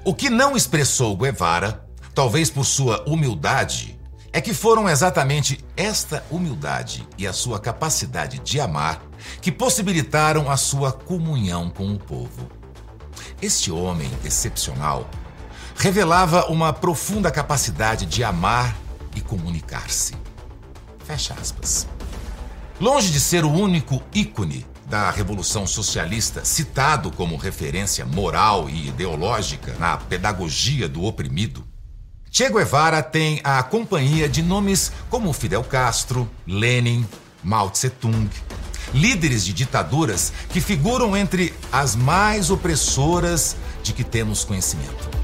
O 0.04 0.14
que 0.14 0.30
não 0.30 0.58
expressou 0.58 1.16
Guevara, 1.16 1.86
talvez 2.16 2.50
por 2.50 2.66
sua 2.66 3.04
humildade, 3.08 4.00
é 4.32 4.42
que 4.42 4.54
foram 4.54 4.88
exatamente 4.88 5.64
esta 5.76 6.24
humildade 6.32 7.08
e 7.18 7.28
a 7.28 7.34
sua 7.34 7.60
capacidade 7.60 8.40
de 8.40 8.60
amar 8.60 9.02
que 9.42 9.52
possibilitaram 9.52 10.50
a 10.50 10.58
sua 10.58 10.92
comunhão 10.92 11.70
com 11.70 11.94
o 11.94 12.00
povo. 12.00 12.50
Este 13.42 13.72
homem 13.72 14.10
excepcional 14.24 15.10
revelava 15.76 16.46
uma 16.46 16.74
profunda 16.74 17.32
capacidade 17.32 18.06
de 18.06 18.24
amar 18.24 18.76
e 19.16 19.22
comunicar-se. 19.22 20.14
Fecha 21.06 21.34
aspas. 21.34 21.88
Longe 22.80 23.12
de 23.12 23.20
ser 23.20 23.44
o 23.44 23.52
único 23.52 24.02
ícone 24.14 24.66
da 24.86 25.12
Revolução 25.12 25.68
Socialista 25.68 26.44
citado 26.46 27.12
como 27.12 27.36
referência 27.36 28.06
moral 28.06 28.70
e 28.70 28.88
ideológica 28.88 29.76
na 29.78 29.98
pedagogia 29.98 30.88
do 30.88 31.04
oprimido, 31.04 31.68
Che 32.32 32.48
Guevara 32.48 33.02
tem 33.02 33.42
a 33.44 33.62
companhia 33.64 34.30
de 34.30 34.44
nomes 34.44 34.92
como 35.10 35.34
Fidel 35.34 35.64
Castro, 35.64 36.30
Lenin, 36.46 37.06
Mao 37.44 37.72
Tse-tung, 37.72 38.30
líderes 38.94 39.44
de 39.44 39.52
ditaduras 39.52 40.32
que 40.52 40.62
figuram 40.62 41.18
entre 41.18 41.54
as 41.72 41.96
mais 41.96 42.52
opressoras 42.52 43.56
de 43.82 43.94
que 43.94 44.04
temos 44.04 44.44
conhecimento. 44.44 45.19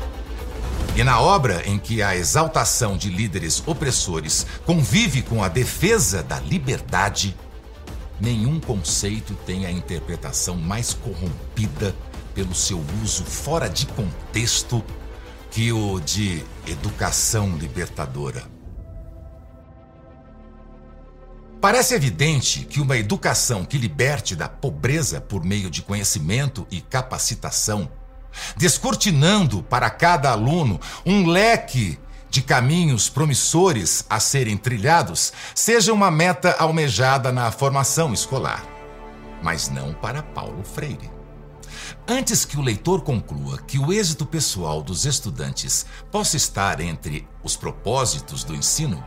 E 0.95 1.03
na 1.03 1.19
obra 1.19 1.61
em 1.67 1.77
que 1.77 2.01
a 2.01 2.15
exaltação 2.15 2.95
de 2.95 3.09
líderes 3.09 3.61
opressores 3.67 4.47
convive 4.65 5.21
com 5.21 5.43
a 5.43 5.49
defesa 5.49 6.23
da 6.23 6.39
liberdade, 6.39 7.35
nenhum 8.17 8.61
conceito 8.61 9.33
tem 9.45 9.65
a 9.65 9.71
interpretação 9.71 10.55
mais 10.55 10.93
corrompida 10.93 11.93
pelo 12.33 12.55
seu 12.55 12.81
uso 13.03 13.25
fora 13.25 13.67
de 13.67 13.85
contexto 13.87 14.81
que 15.51 15.69
o 15.73 15.99
de 15.99 16.41
educação 16.65 17.57
libertadora. 17.57 18.43
Parece 21.59 21.93
evidente 21.93 22.63
que 22.63 22.79
uma 22.79 22.97
educação 22.97 23.65
que 23.65 23.77
liberte 23.77 24.33
da 24.33 24.47
pobreza 24.47 25.19
por 25.19 25.43
meio 25.43 25.69
de 25.69 25.81
conhecimento 25.81 26.65
e 26.71 26.79
capacitação, 26.79 27.89
descortinando 28.55 29.63
para 29.63 29.89
cada 29.89 30.31
aluno 30.31 30.79
um 31.05 31.27
leque 31.27 31.99
de 32.29 32.41
caminhos 32.41 33.07
promissores 33.07 34.05
a 34.09 34.19
serem 34.19 34.57
trilhados, 34.57 35.31
seja 35.53 35.93
uma 35.93 36.11
meta 36.11 36.55
almejada 36.59 37.31
na 37.31 37.49
formação 37.49 38.13
escolar, 38.13 38.63
mas 39.41 39.69
não 39.69 39.93
para 39.93 40.21
Paulo 40.21 40.63
Freire. 40.63 41.09
Antes 42.07 42.45
que 42.45 42.57
o 42.57 42.61
leitor 42.61 43.01
conclua 43.01 43.57
que 43.59 43.79
o 43.79 43.91
êxito 43.91 44.25
pessoal 44.25 44.83
dos 44.83 45.05
estudantes 45.05 45.85
possa 46.11 46.37
estar 46.37 46.79
entre 46.79 47.27
os 47.41 47.55
propósitos 47.55 48.43
do 48.43 48.53
ensino, 48.53 49.03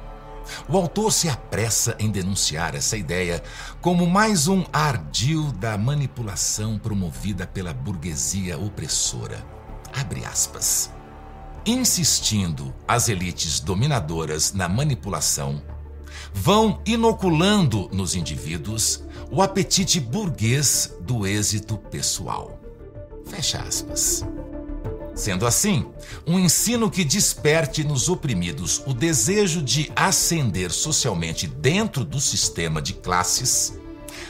o 0.68 0.76
autor 0.76 1.12
se 1.12 1.28
apressa 1.28 1.96
em 1.98 2.10
denunciar 2.10 2.74
essa 2.74 2.96
ideia 2.96 3.42
como 3.80 4.06
mais 4.06 4.48
um 4.48 4.64
ardil 4.72 5.52
da 5.52 5.76
manipulação 5.76 6.78
promovida 6.78 7.46
pela 7.46 7.72
burguesia 7.72 8.58
opressora. 8.58 9.44
Abre 9.92 10.24
aspas. 10.24 10.90
Insistindo 11.64 12.74
as 12.86 13.08
elites 13.08 13.60
dominadoras 13.60 14.52
na 14.52 14.68
manipulação, 14.68 15.62
vão 16.32 16.80
inoculando 16.86 17.88
nos 17.92 18.14
indivíduos 18.14 19.04
o 19.30 19.42
apetite 19.42 20.00
burguês 20.00 20.94
do 21.00 21.26
êxito 21.26 21.76
pessoal. 21.76 22.58
Fecha 23.26 23.58
aspas. 23.58 24.24
Sendo 25.18 25.48
assim, 25.48 25.84
um 26.24 26.38
ensino 26.38 26.88
que 26.88 27.02
desperte 27.02 27.82
nos 27.82 28.08
oprimidos 28.08 28.80
o 28.86 28.94
desejo 28.94 29.60
de 29.60 29.90
ascender 29.96 30.70
socialmente 30.70 31.44
dentro 31.44 32.04
do 32.04 32.20
sistema 32.20 32.80
de 32.80 32.94
classes 32.94 33.76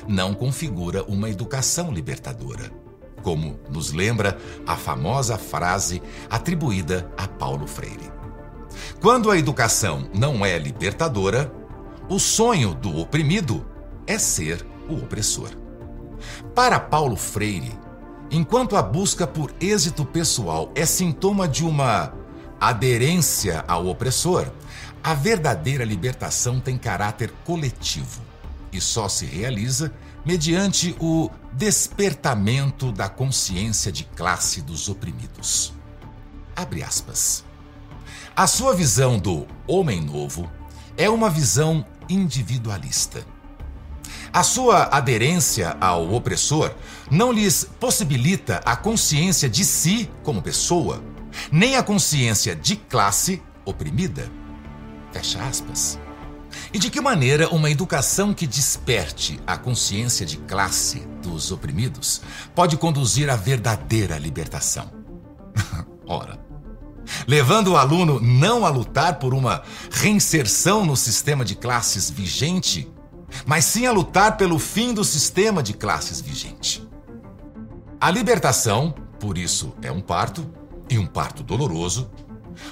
não 0.08 0.32
configura 0.32 1.04
uma 1.04 1.28
educação 1.28 1.92
libertadora, 1.92 2.72
como 3.22 3.60
nos 3.68 3.92
lembra 3.92 4.38
a 4.66 4.76
famosa 4.76 5.36
frase 5.36 6.00
atribuída 6.30 7.12
a 7.18 7.28
Paulo 7.28 7.66
Freire. 7.66 8.10
Quando 8.98 9.30
a 9.30 9.36
educação 9.36 10.08
não 10.14 10.44
é 10.44 10.58
libertadora, 10.58 11.52
o 12.08 12.18
sonho 12.18 12.72
do 12.72 12.96
oprimido 12.98 13.62
é 14.06 14.18
ser 14.18 14.66
o 14.88 14.94
opressor. 14.94 15.50
Para 16.54 16.80
Paulo 16.80 17.14
Freire, 17.14 17.76
Enquanto 18.30 18.76
a 18.76 18.82
busca 18.82 19.26
por 19.26 19.54
êxito 19.58 20.04
pessoal 20.04 20.70
é 20.74 20.84
sintoma 20.84 21.48
de 21.48 21.64
uma 21.64 22.12
aderência 22.60 23.64
ao 23.66 23.86
opressor, 23.86 24.52
a 25.02 25.14
verdadeira 25.14 25.82
libertação 25.82 26.60
tem 26.60 26.76
caráter 26.76 27.32
coletivo 27.46 28.20
e 28.70 28.82
só 28.82 29.08
se 29.08 29.24
realiza 29.24 29.90
mediante 30.26 30.94
o 31.00 31.30
despertamento 31.54 32.92
da 32.92 33.08
consciência 33.08 33.90
de 33.90 34.04
classe 34.04 34.60
dos 34.60 34.90
oprimidos. 34.90 35.72
Abre 36.54 36.82
aspas. 36.82 37.44
A 38.36 38.46
sua 38.46 38.74
visão 38.74 39.18
do 39.18 39.46
homem 39.66 40.02
novo 40.02 40.50
é 40.98 41.08
uma 41.08 41.30
visão 41.30 41.82
individualista 42.10 43.24
a 44.32 44.42
sua 44.42 44.84
aderência 44.92 45.76
ao 45.80 46.12
opressor 46.12 46.72
não 47.10 47.32
lhes 47.32 47.68
possibilita 47.78 48.60
a 48.64 48.76
consciência 48.76 49.48
de 49.48 49.64
si 49.64 50.10
como 50.22 50.42
pessoa, 50.42 51.02
nem 51.50 51.76
a 51.76 51.82
consciência 51.82 52.54
de 52.54 52.76
classe 52.76 53.42
oprimida. 53.64 54.30
Fecha 55.12 55.42
aspas. 55.42 55.98
E 56.72 56.78
de 56.78 56.90
que 56.90 57.00
maneira 57.00 57.48
uma 57.48 57.70
educação 57.70 58.34
que 58.34 58.46
desperte 58.46 59.40
a 59.46 59.56
consciência 59.56 60.24
de 60.24 60.36
classe 60.38 61.00
dos 61.22 61.50
oprimidos 61.50 62.20
pode 62.54 62.76
conduzir 62.76 63.30
à 63.30 63.36
verdadeira 63.36 64.18
libertação? 64.18 64.90
Ora, 66.06 66.38
levando 67.26 67.68
o 67.68 67.76
aluno 67.76 68.20
não 68.20 68.64
a 68.66 68.70
lutar 68.70 69.18
por 69.18 69.32
uma 69.32 69.62
reinserção 69.90 70.84
no 70.84 70.96
sistema 70.96 71.44
de 71.44 71.54
classes 71.54 72.10
vigente, 72.10 72.90
mas 73.46 73.64
sim 73.64 73.86
a 73.86 73.92
lutar 73.92 74.36
pelo 74.36 74.58
fim 74.58 74.92
do 74.92 75.04
sistema 75.04 75.62
de 75.62 75.72
classes 75.72 76.20
vigente. 76.20 76.86
A 78.00 78.10
libertação, 78.10 78.94
por 79.18 79.36
isso, 79.36 79.74
é 79.82 79.90
um 79.90 80.00
parto, 80.00 80.48
e 80.90 80.98
um 80.98 81.06
parto 81.06 81.42
doloroso. 81.42 82.10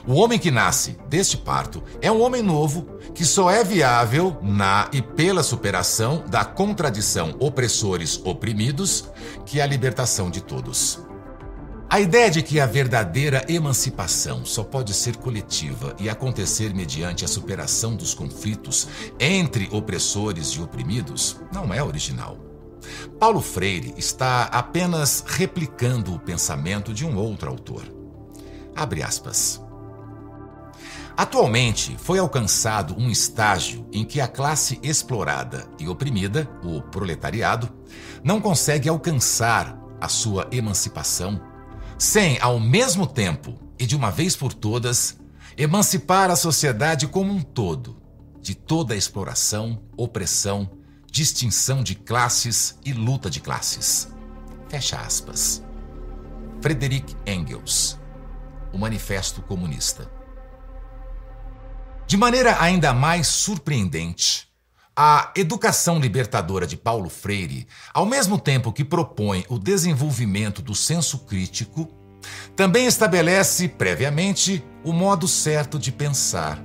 O 0.07 0.15
homem 0.15 0.39
que 0.39 0.51
nasce 0.51 0.99
deste 1.09 1.37
parto 1.37 1.83
é 2.01 2.11
um 2.11 2.21
homem 2.21 2.43
novo 2.43 2.87
que 3.15 3.25
só 3.25 3.51
é 3.51 3.63
viável 3.63 4.37
na 4.43 4.89
e 4.93 5.01
pela 5.01 5.43
superação 5.43 6.25
da 6.29 6.45
contradição 6.45 7.37
opressores-oprimidos, 7.39 9.09
que 9.45 9.61
é 9.61 9.63
a 9.63 9.67
libertação 9.67 10.31
de 10.31 10.41
todos. 10.41 11.01
A 11.89 12.01
ideia 12.01 12.29
de 12.29 12.43
que 12.43 12.59
a 12.59 12.67
verdadeira 12.67 13.45
emancipação 13.49 14.45
só 14.45 14.65
pode 14.65 14.93
ser 14.93 15.17
coletiva 15.17 15.95
e 16.01 16.11
acontecer 16.11 16.75
mediante 16.75 17.25
a 17.25 17.29
superação 17.29 17.95
dos 17.95 18.13
conflitos 18.13 18.89
entre 19.21 19.69
opressores 19.71 20.49
e 20.49 20.61
oprimidos 20.61 21.41
não 21.53 21.73
é 21.73 21.81
original. 21.81 22.39
Paulo 23.21 23.41
Freire 23.41 23.95
está 23.97 24.45
apenas 24.45 25.25
replicando 25.27 26.13
o 26.13 26.19
pensamento 26.19 26.93
de 26.93 27.07
um 27.07 27.17
outro 27.17 27.49
autor. 27.49 27.85
Abre 28.75 29.05
aspas. 29.05 29.63
Atualmente 31.17 31.97
foi 31.99 32.19
alcançado 32.19 32.97
um 32.99 33.09
estágio 33.09 33.87
em 33.93 34.05
que 34.05 34.21
a 34.21 34.27
classe 34.27 34.79
explorada 34.83 35.67
e 35.79 35.89
oprimida, 35.89 36.51
o 36.65 36.83
proletariado, 36.83 37.71
não 38.25 38.41
consegue 38.41 38.89
alcançar 38.89 39.81
a 40.01 40.09
sua 40.09 40.49
emancipação 40.51 41.41
sem, 41.99 42.39
ao 42.41 42.61
mesmo 42.61 43.07
tempo 43.07 43.59
e 43.79 43.87
de 43.87 43.97
uma 43.97 44.11
vez 44.11 44.37
por 44.37 44.53
todas, 44.53 45.19
emancipar 45.57 46.31
a 46.31 46.37
sociedade 46.37 47.07
como 47.07 47.33
um 47.33 47.43
todo 47.43 47.97
de 48.41 48.55
toda 48.55 48.95
a 48.95 48.97
exploração, 48.97 49.83
opressão, 49.97 50.71
distinção 51.11 51.83
de 51.83 51.97
classes 51.97 52.79
e 52.85 52.93
luta 52.93 53.29
de 53.29 53.41
classes. 53.41 54.09
Fecha 54.69 55.01
aspas. 55.01 55.65
Frederick 56.61 57.17
Engels, 57.27 57.99
O 58.73 58.79
Manifesto 58.79 59.43
Comunista. 59.43 60.09
De 62.07 62.17
maneira 62.17 62.63
ainda 62.63 62.93
mais 62.93 63.27
surpreendente, 63.27 64.46
a 64.99 65.31
educação 65.37 65.99
libertadora 65.99 66.67
de 66.67 66.75
Paulo 66.75 67.11
Freire, 67.11 67.69
ao 67.93 68.07
mesmo 68.07 68.39
tempo 68.39 68.73
que 68.73 68.83
propõe 68.83 69.45
o 69.47 69.59
desenvolvimento 69.59 70.63
do 70.63 70.75
senso 70.75 71.19
crítico, 71.19 71.87
também 72.57 72.87
estabelece 72.87 73.69
previamente 73.69 74.65
o 74.83 74.95
modo 74.95 75.29
certo 75.29 75.79
de 75.79 75.93
pensar. 75.93 76.59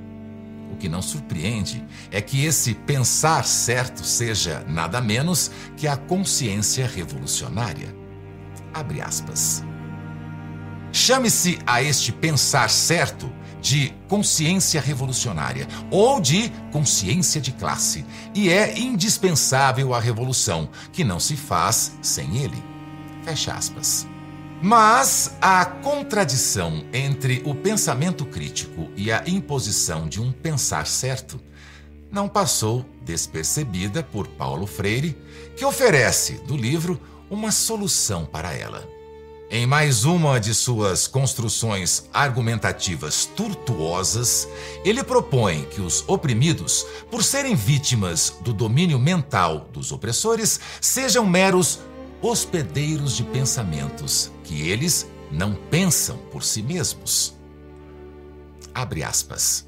O 0.72 0.78
que 0.78 0.88
não 0.88 1.02
surpreende 1.02 1.86
é 2.10 2.22
que 2.22 2.46
esse 2.46 2.74
pensar 2.74 3.44
certo 3.44 4.06
seja 4.06 4.64
nada 4.66 5.02
menos 5.02 5.52
que 5.76 5.86
a 5.86 5.98
consciência 5.98 6.88
revolucionária. 6.88 7.94
Abre 8.74 9.02
aspas. 9.02 9.62
Chame-se 10.94 11.60
a 11.68 11.84
este 11.84 12.14
pensar 12.14 12.70
certo 12.70 13.30
de 13.62 13.94
consciência 14.08 14.82
revolucionária 14.82 15.68
ou 15.92 16.20
de 16.20 16.50
consciência 16.72 17.40
de 17.40 17.52
classe, 17.52 18.06
e 18.34 18.50
é 18.50 18.78
indispensável 18.80 19.94
a 19.94 20.00
revolução, 20.00 20.70
que 20.92 21.04
não 21.04 21.20
se 21.20 21.36
faz 21.36 21.94
sem 22.02 22.38
ele. 22.38 22.62
Fecha 23.24 23.54
aspas. 23.54 24.08
Mas 24.62 25.36
a 25.42 25.66
contradição 25.66 26.86
entre 26.94 27.42
o 27.46 27.56
pensamento 27.56 28.26
crítico 28.26 28.90
e 28.96 29.12
a 29.12 29.24
imposição 29.26 30.08
de 30.08 30.22
um 30.22 30.32
pensar 30.32 30.86
certo 30.86 31.42
não 32.12 32.28
passou 32.28 32.86
despercebida 33.04 34.04
por 34.04 34.28
Paulo 34.28 34.68
Freire, 34.68 35.18
que 35.56 35.66
oferece 35.66 36.34
do 36.46 36.56
livro 36.56 37.00
uma 37.30 37.52
solução 37.52 38.26
para 38.26 38.54
ela. 38.54 39.01
Em 39.54 39.66
mais 39.66 40.06
uma 40.06 40.40
de 40.40 40.56
suas 40.56 41.08
construções 41.08 42.06
argumentativas 42.14 43.26
tortuosas, 43.26 44.48
ele 44.86 45.04
propõe 45.04 45.66
que 45.66 45.82
os 45.82 46.06
oprimidos, 46.08 46.86
por 47.12 47.22
serem 47.22 47.54
vítimas 47.54 48.34
do 48.40 48.54
domínio 48.54 48.98
mental 48.98 49.68
dos 49.74 49.92
opressores, 49.92 50.58
sejam 50.80 51.26
meros 51.26 51.82
hospedeiros 52.22 53.18
de 53.18 53.24
pensamentos, 53.24 54.32
que 54.46 54.70
eles 54.70 55.06
não 55.30 55.54
pensam 55.70 56.16
por 56.32 56.46
si 56.46 56.64
mesmos. 56.64 57.36
Abre 58.74 59.04
aspas. 59.04 59.68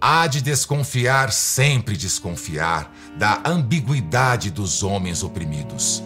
Há 0.00 0.26
de 0.26 0.42
desconfiar, 0.42 1.32
sempre 1.32 1.96
desconfiar, 1.96 2.92
da 3.16 3.40
ambiguidade 3.46 4.50
dos 4.50 4.82
homens 4.82 5.22
oprimidos 5.22 6.02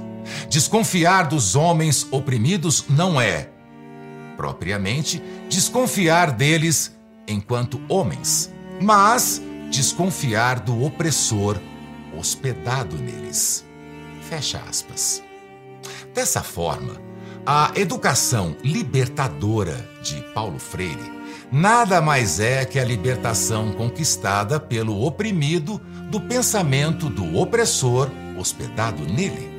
Desconfiar 0.48 1.28
dos 1.28 1.54
homens 1.54 2.06
oprimidos 2.10 2.84
não 2.88 3.20
é 3.20 3.50
propriamente 4.36 5.22
desconfiar 5.48 6.32
deles 6.32 6.96
enquanto 7.28 7.80
homens, 7.88 8.50
mas 8.80 9.40
desconfiar 9.70 10.60
do 10.60 10.82
opressor 10.82 11.58
hospedado 12.18 12.96
neles. 12.96 13.64
Fecha 14.22 14.62
aspas. 14.68 15.22
Dessa 16.14 16.42
forma, 16.42 16.94
a 17.44 17.70
educação 17.76 18.56
libertadora 18.62 19.88
de 20.02 20.22
Paulo 20.34 20.58
Freire 20.58 21.20
nada 21.52 22.00
mais 22.00 22.38
é 22.38 22.64
que 22.64 22.78
a 22.78 22.84
libertação 22.84 23.72
conquistada 23.72 24.60
pelo 24.60 25.04
oprimido 25.04 25.80
do 26.10 26.20
pensamento 26.20 27.08
do 27.08 27.36
opressor 27.36 28.08
hospedado 28.38 29.02
nele. 29.04 29.49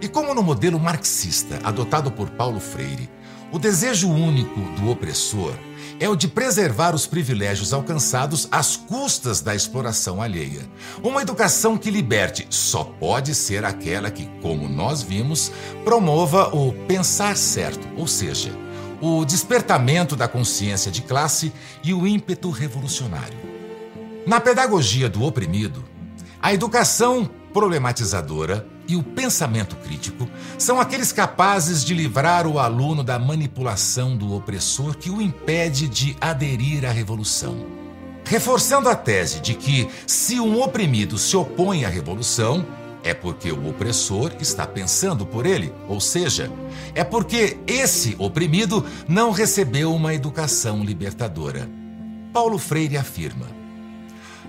E 0.00 0.08
como 0.08 0.34
no 0.34 0.42
modelo 0.42 0.78
marxista 0.78 1.58
adotado 1.64 2.10
por 2.10 2.30
Paulo 2.30 2.60
Freire, 2.60 3.08
o 3.52 3.58
desejo 3.58 4.08
único 4.10 4.60
do 4.80 4.90
opressor 4.90 5.54
é 5.98 6.08
o 6.08 6.16
de 6.16 6.28
preservar 6.28 6.94
os 6.94 7.06
privilégios 7.06 7.72
alcançados 7.72 8.48
às 8.50 8.76
custas 8.76 9.40
da 9.40 9.54
exploração 9.54 10.20
alheia. 10.20 10.68
Uma 11.02 11.22
educação 11.22 11.78
que 11.78 11.90
liberte 11.90 12.46
só 12.50 12.84
pode 12.84 13.34
ser 13.34 13.64
aquela 13.64 14.10
que, 14.10 14.28
como 14.42 14.68
nós 14.68 15.00
vimos, 15.00 15.50
promova 15.84 16.54
o 16.54 16.72
pensar 16.86 17.36
certo, 17.36 17.86
ou 17.96 18.06
seja, 18.06 18.50
o 19.00 19.24
despertamento 19.24 20.16
da 20.16 20.28
consciência 20.28 20.90
de 20.90 21.02
classe 21.02 21.52
e 21.82 21.94
o 21.94 22.06
ímpeto 22.06 22.50
revolucionário. 22.50 23.38
Na 24.26 24.40
pedagogia 24.40 25.08
do 25.08 25.22
oprimido, 25.22 25.84
a 26.42 26.52
educação 26.52 27.30
problematizadora 27.52 28.66
e 28.88 28.96
o 28.96 29.02
pensamento 29.02 29.76
crítico 29.76 30.28
são 30.58 30.80
aqueles 30.80 31.12
capazes 31.12 31.84
de 31.84 31.94
livrar 31.94 32.46
o 32.46 32.58
aluno 32.58 33.02
da 33.02 33.18
manipulação 33.18 34.16
do 34.16 34.34
opressor 34.34 34.96
que 34.96 35.10
o 35.10 35.20
impede 35.20 35.88
de 35.88 36.16
aderir 36.20 36.84
à 36.84 36.90
revolução. 36.90 37.66
Reforçando 38.24 38.88
a 38.88 38.96
tese 38.96 39.40
de 39.40 39.54
que, 39.54 39.88
se 40.06 40.40
um 40.40 40.60
oprimido 40.60 41.16
se 41.16 41.36
opõe 41.36 41.84
à 41.84 41.88
revolução, 41.88 42.66
é 43.04 43.14
porque 43.14 43.52
o 43.52 43.68
opressor 43.68 44.32
está 44.40 44.66
pensando 44.66 45.24
por 45.24 45.46
ele, 45.46 45.72
ou 45.88 46.00
seja, 46.00 46.50
é 46.92 47.04
porque 47.04 47.56
esse 47.66 48.16
oprimido 48.18 48.84
não 49.06 49.30
recebeu 49.30 49.94
uma 49.94 50.12
educação 50.12 50.82
libertadora. 50.82 51.70
Paulo 52.32 52.58
Freire 52.58 52.96
afirma: 52.96 53.46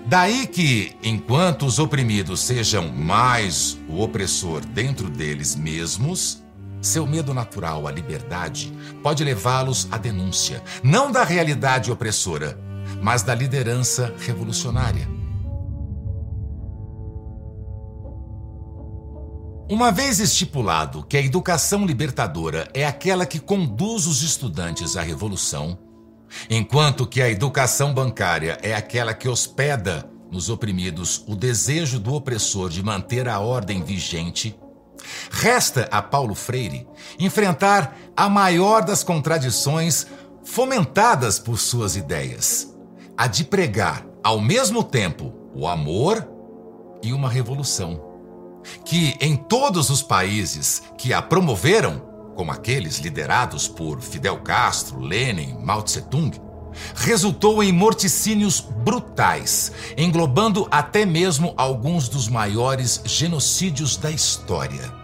Daí 0.08 0.46
que, 0.46 0.96
enquanto 1.02 1.66
os 1.66 1.78
oprimidos 1.78 2.40
sejam 2.40 2.88
mais 2.90 3.78
o 3.86 4.00
opressor 4.00 4.64
dentro 4.64 5.10
deles 5.10 5.54
mesmos, 5.54 6.42
seu 6.80 7.06
medo 7.06 7.34
natural 7.34 7.86
à 7.86 7.92
liberdade 7.92 8.72
pode 9.02 9.22
levá-los 9.22 9.86
à 9.90 9.98
denúncia, 9.98 10.62
não 10.82 11.12
da 11.12 11.24
realidade 11.24 11.92
opressora, 11.92 12.58
mas 13.02 13.22
da 13.22 13.34
liderança 13.34 14.14
revolucionária. 14.18 15.06
Uma 19.68 19.92
vez 19.92 20.20
estipulado 20.20 21.04
que 21.04 21.18
a 21.18 21.20
educação 21.20 21.84
libertadora 21.84 22.66
é 22.72 22.86
aquela 22.86 23.26
que 23.26 23.38
conduz 23.38 24.06
os 24.06 24.22
estudantes 24.22 24.96
à 24.96 25.02
revolução, 25.02 25.78
Enquanto 26.48 27.06
que 27.06 27.22
a 27.22 27.28
educação 27.28 27.92
bancária 27.92 28.58
é 28.62 28.74
aquela 28.74 29.14
que 29.14 29.28
hospeda 29.28 30.08
nos 30.30 30.50
oprimidos 30.50 31.24
o 31.26 31.34
desejo 31.34 31.98
do 31.98 32.14
opressor 32.14 32.68
de 32.68 32.82
manter 32.82 33.28
a 33.28 33.40
ordem 33.40 33.82
vigente, 33.82 34.58
resta 35.30 35.88
a 35.90 36.02
Paulo 36.02 36.34
Freire 36.34 36.86
enfrentar 37.18 37.96
a 38.16 38.28
maior 38.28 38.84
das 38.84 39.02
contradições 39.02 40.06
fomentadas 40.44 41.38
por 41.38 41.58
suas 41.58 41.96
ideias, 41.96 42.74
a 43.16 43.26
de 43.26 43.44
pregar 43.44 44.04
ao 44.22 44.40
mesmo 44.40 44.82
tempo 44.82 45.32
o 45.54 45.66
amor 45.66 46.28
e 47.02 47.12
uma 47.12 47.28
revolução, 47.28 48.04
que 48.84 49.16
em 49.20 49.36
todos 49.36 49.90
os 49.90 50.02
países 50.02 50.82
que 50.96 51.12
a 51.12 51.22
promoveram 51.22 52.07
como 52.38 52.52
aqueles 52.52 52.98
liderados 52.98 53.66
por 53.66 54.00
Fidel 54.00 54.38
Castro, 54.38 55.00
Lenin, 55.00 55.58
Mao 55.60 55.82
Tse-tung, 55.82 56.40
resultou 56.94 57.60
em 57.64 57.72
morticínios 57.72 58.60
brutais, 58.60 59.72
englobando 59.96 60.68
até 60.70 61.04
mesmo 61.04 61.52
alguns 61.56 62.08
dos 62.08 62.28
maiores 62.28 63.02
genocídios 63.04 63.96
da 63.96 64.08
história. 64.08 64.94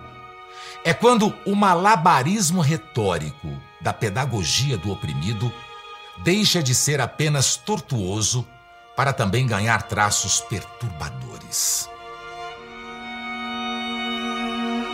É 0.84 0.94
quando 0.94 1.34
o 1.44 1.56
malabarismo 1.56 2.60
retórico 2.60 3.48
da 3.80 3.92
pedagogia 3.92 4.78
do 4.78 4.92
oprimido 4.92 5.52
deixa 6.22 6.62
de 6.62 6.72
ser 6.72 7.00
apenas 7.00 7.56
tortuoso 7.56 8.46
para 8.94 9.12
também 9.12 9.44
ganhar 9.44 9.82
traços 9.82 10.40
perturbadores. 10.42 11.90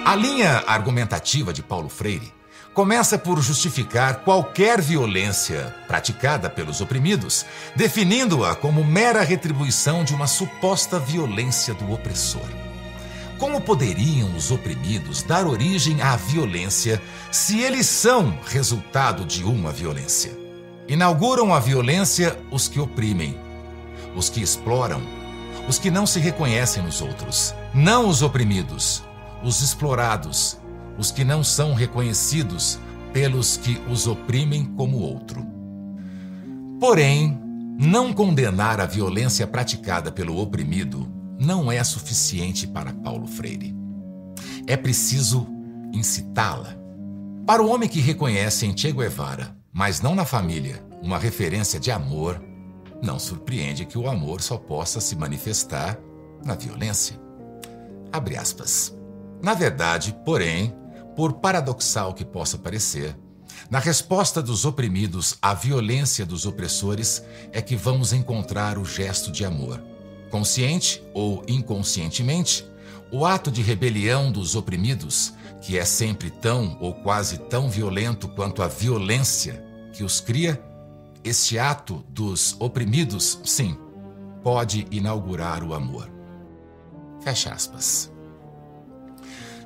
A 0.05 0.17
linha 0.17 0.65
argumentativa 0.67 1.53
de 1.53 1.63
Paulo 1.63 1.89
Freire 1.89 2.33
começa 2.73 3.19
por 3.19 3.41
justificar 3.41 4.21
qualquer 4.21 4.81
violência 4.81 5.75
praticada 5.87 6.49
pelos 6.49 6.81
oprimidos, 6.81 7.45
definindo-a 7.77 8.55
como 8.57 8.83
mera 8.83 9.23
retribuição 9.23 10.03
de 10.03 10.15
uma 10.15 10.27
suposta 10.27 10.99
violência 10.99 11.75
do 11.75 11.93
opressor. 11.93 12.49
Como 13.39 13.61
poderiam 13.61 14.35
os 14.35 14.51
oprimidos 14.51 15.23
dar 15.23 15.47
origem 15.47 16.01
à 16.01 16.17
violência 16.17 17.01
se 17.31 17.61
eles 17.61 17.87
são 17.87 18.39
resultado 18.47 19.25
de 19.25 19.45
uma 19.45 19.71
violência? 19.71 20.37
Inauguram 20.89 21.55
a 21.55 21.61
violência 21.61 22.37
os 22.51 22.69
que 22.69 22.81
oprimem, 22.81 23.39
os 24.17 24.29
que 24.29 24.41
exploram, 24.41 25.03
os 25.69 25.79
que 25.79 25.91
não 25.91 26.07
se 26.07 26.19
reconhecem 26.19 26.83
nos 26.83 27.01
outros, 27.01 27.55
não 27.73 28.09
os 28.09 28.23
oprimidos 28.23 29.05
os 29.43 29.63
explorados, 29.63 30.59
os 30.99 31.11
que 31.11 31.25
não 31.25 31.43
são 31.43 31.75
reconhecidos 31.75 32.79
pelos 33.13 33.57
que 33.57 33.81
os 33.91 34.07
oprimem 34.07 34.65
como 34.65 34.99
outro. 34.99 35.47
Porém, 36.79 37.39
não 37.79 38.13
condenar 38.13 38.81
a 38.81 38.87
violência 38.87 39.47
praticada 39.47 40.13
pelo 40.13 40.39
oprimido 40.39 41.11
não 41.39 41.73
é 41.73 41.83
suficiente 41.83 42.67
para 42.67 42.93
Paulo 42.93 43.27
Freire. 43.27 43.75
É 44.67 44.77
preciso 44.77 45.47
incitá-la. 45.93 46.77
Para 47.47 47.63
o 47.63 47.69
homem 47.71 47.89
que 47.89 48.01
reconhece 48.01 48.67
em 48.67 48.77
Che 48.77 48.93
Guevara, 48.93 49.57
mas 49.73 50.01
não 50.01 50.15
na 50.15 50.25
família, 50.25 50.85
uma 51.03 51.19
referência 51.19 51.81
de 51.81 51.91
amor, 51.91 52.41
não 53.03 53.19
surpreende 53.19 53.87
que 53.87 53.97
o 53.97 54.09
amor 54.09 54.43
só 54.43 54.59
possa 54.59 55.01
se 55.01 55.17
manifestar 55.17 55.99
na 56.45 56.55
violência. 56.55 57.19
Abre 58.13 58.37
aspas. 58.37 59.00
Na 59.43 59.55
verdade, 59.55 60.15
porém, 60.25 60.75
por 61.17 61.35
paradoxal 61.35 62.15
que 62.15 62.25
possa 62.25 62.59
parecer, 62.59 63.17
na 63.71 63.79
resposta 63.79 64.43
dos 64.43 64.65
oprimidos 64.65 65.37
à 65.41 65.55
violência 65.55 66.27
dos 66.27 66.47
opressores 66.47 67.23
é 67.53 67.61
que 67.61 67.77
vamos 67.77 68.13
encontrar 68.13 68.79
o 68.79 68.85
gesto 68.85 69.31
de 69.31 69.45
amor. 69.45 69.83
Consciente 70.31 71.03
ou 71.15 71.43
inconscientemente, 71.49 72.65
o 73.13 73.25
ato 73.25 73.51
de 73.51 73.63
rebelião 73.63 74.31
dos 74.31 74.55
oprimidos, 74.55 75.35
que 75.61 75.79
é 75.79 75.85
sempre 75.85 76.31
tão 76.31 76.79
ou 76.81 76.95
quase 76.95 77.39
tão 77.39 77.69
violento 77.69 78.29
quanto 78.29 78.63
a 78.63 78.69
violência 78.69 79.65
que 79.93 80.05
os 80.05 80.21
cria, 80.21 80.61
este 81.23 81.59
ato 81.59 82.05
dos 82.09 82.57
oprimidos, 82.59 83.41
sim, 83.45 83.77
pode 84.43 84.87
inaugurar 84.91 85.63
o 85.63 85.75
amor. 85.75 86.11
Fecha 87.21 87.53
aspas. 87.53 88.11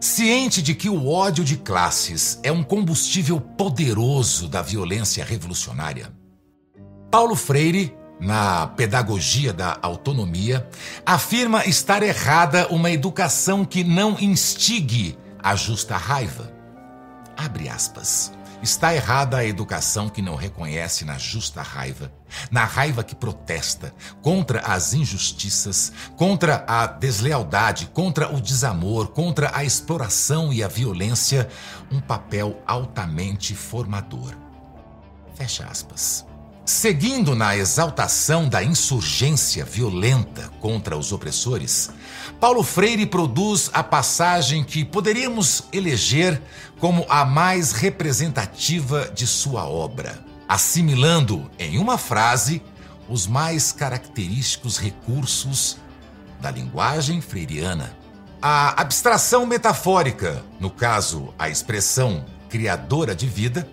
Ciente 0.05 0.61
de 0.61 0.75
que 0.75 0.91
o 0.91 1.09
ódio 1.09 1.43
de 1.43 1.57
classes 1.57 2.39
é 2.43 2.53
um 2.53 2.63
combustível 2.63 3.41
poderoso 3.41 4.47
da 4.49 4.61
violência 4.61 5.25
revolucionária, 5.25 6.13
Paulo 7.11 7.35
Freire, 7.35 7.97
na 8.21 8.67
Pedagogia 8.67 9.51
da 9.51 9.79
Autonomia, 9.81 10.69
afirma 11.07 11.65
estar 11.65 12.03
errada 12.03 12.69
uma 12.69 12.91
educação 12.91 13.65
que 13.65 13.83
não 13.83 14.15
instigue 14.21 15.17
a 15.43 15.57
justa 15.57 15.97
raiva. 15.97 16.53
Abre 17.37 17.69
aspas. 17.69 18.33
Está 18.63 18.95
errada 18.95 19.37
a 19.37 19.45
educação 19.45 20.09
que 20.09 20.23
não 20.23 20.37
reconhece 20.37 21.05
na 21.05 21.19
justa 21.19 21.61
raiva, 21.61 22.11
na 22.51 22.65
raiva 22.65 23.05
que 23.05 23.15
protesta 23.15 23.95
contra 24.23 24.61
as 24.61 24.95
injustiças, 24.95 25.93
contra 26.17 26.65
a 26.67 26.87
deslealdade, 26.87 27.91
contra 27.93 28.35
o 28.35 28.41
desamor, 28.41 29.09
contra 29.09 29.55
a 29.55 29.65
exploração 29.65 30.51
e 30.51 30.63
a 30.63 30.69
violência, 30.69 31.47
um 31.93 32.01
papel 32.01 32.63
altamente 32.67 33.55
formador. 33.55 34.35
Fecha 35.35 35.67
aspas. 35.67 36.25
Seguindo 36.65 37.35
na 37.35 37.55
exaltação 37.55 38.49
da 38.49 38.65
insurgência 38.65 39.67
violenta 39.67 40.51
contra 40.61 40.97
os 40.97 41.13
opressores, 41.13 41.91
Paulo 42.41 42.63
Freire 42.63 43.05
produz 43.05 43.69
a 43.75 43.83
passagem 43.83 44.65
que 44.65 44.83
poderíamos 44.83 45.65
eleger 45.75 46.41
como 46.81 47.05
a 47.11 47.23
mais 47.23 47.73
representativa 47.73 49.11
de 49.15 49.27
sua 49.27 49.69
obra, 49.69 50.25
assimilando 50.49 51.51
em 51.59 51.77
uma 51.77 51.99
frase 51.99 52.63
os 53.11 53.27
mais 53.27 53.71
característicos 53.71 54.79
recursos 54.79 55.77
da 56.41 56.51
linguagem 56.51 57.21
freiriana. 57.21 57.95
A 58.41 58.81
abstração 58.81 59.45
metafórica, 59.45 60.43
no 60.59 60.71
caso, 60.71 61.35
a 61.39 61.51
expressão 61.51 62.25
criadora 62.49 63.15
de 63.15 63.27
vida, 63.27 63.69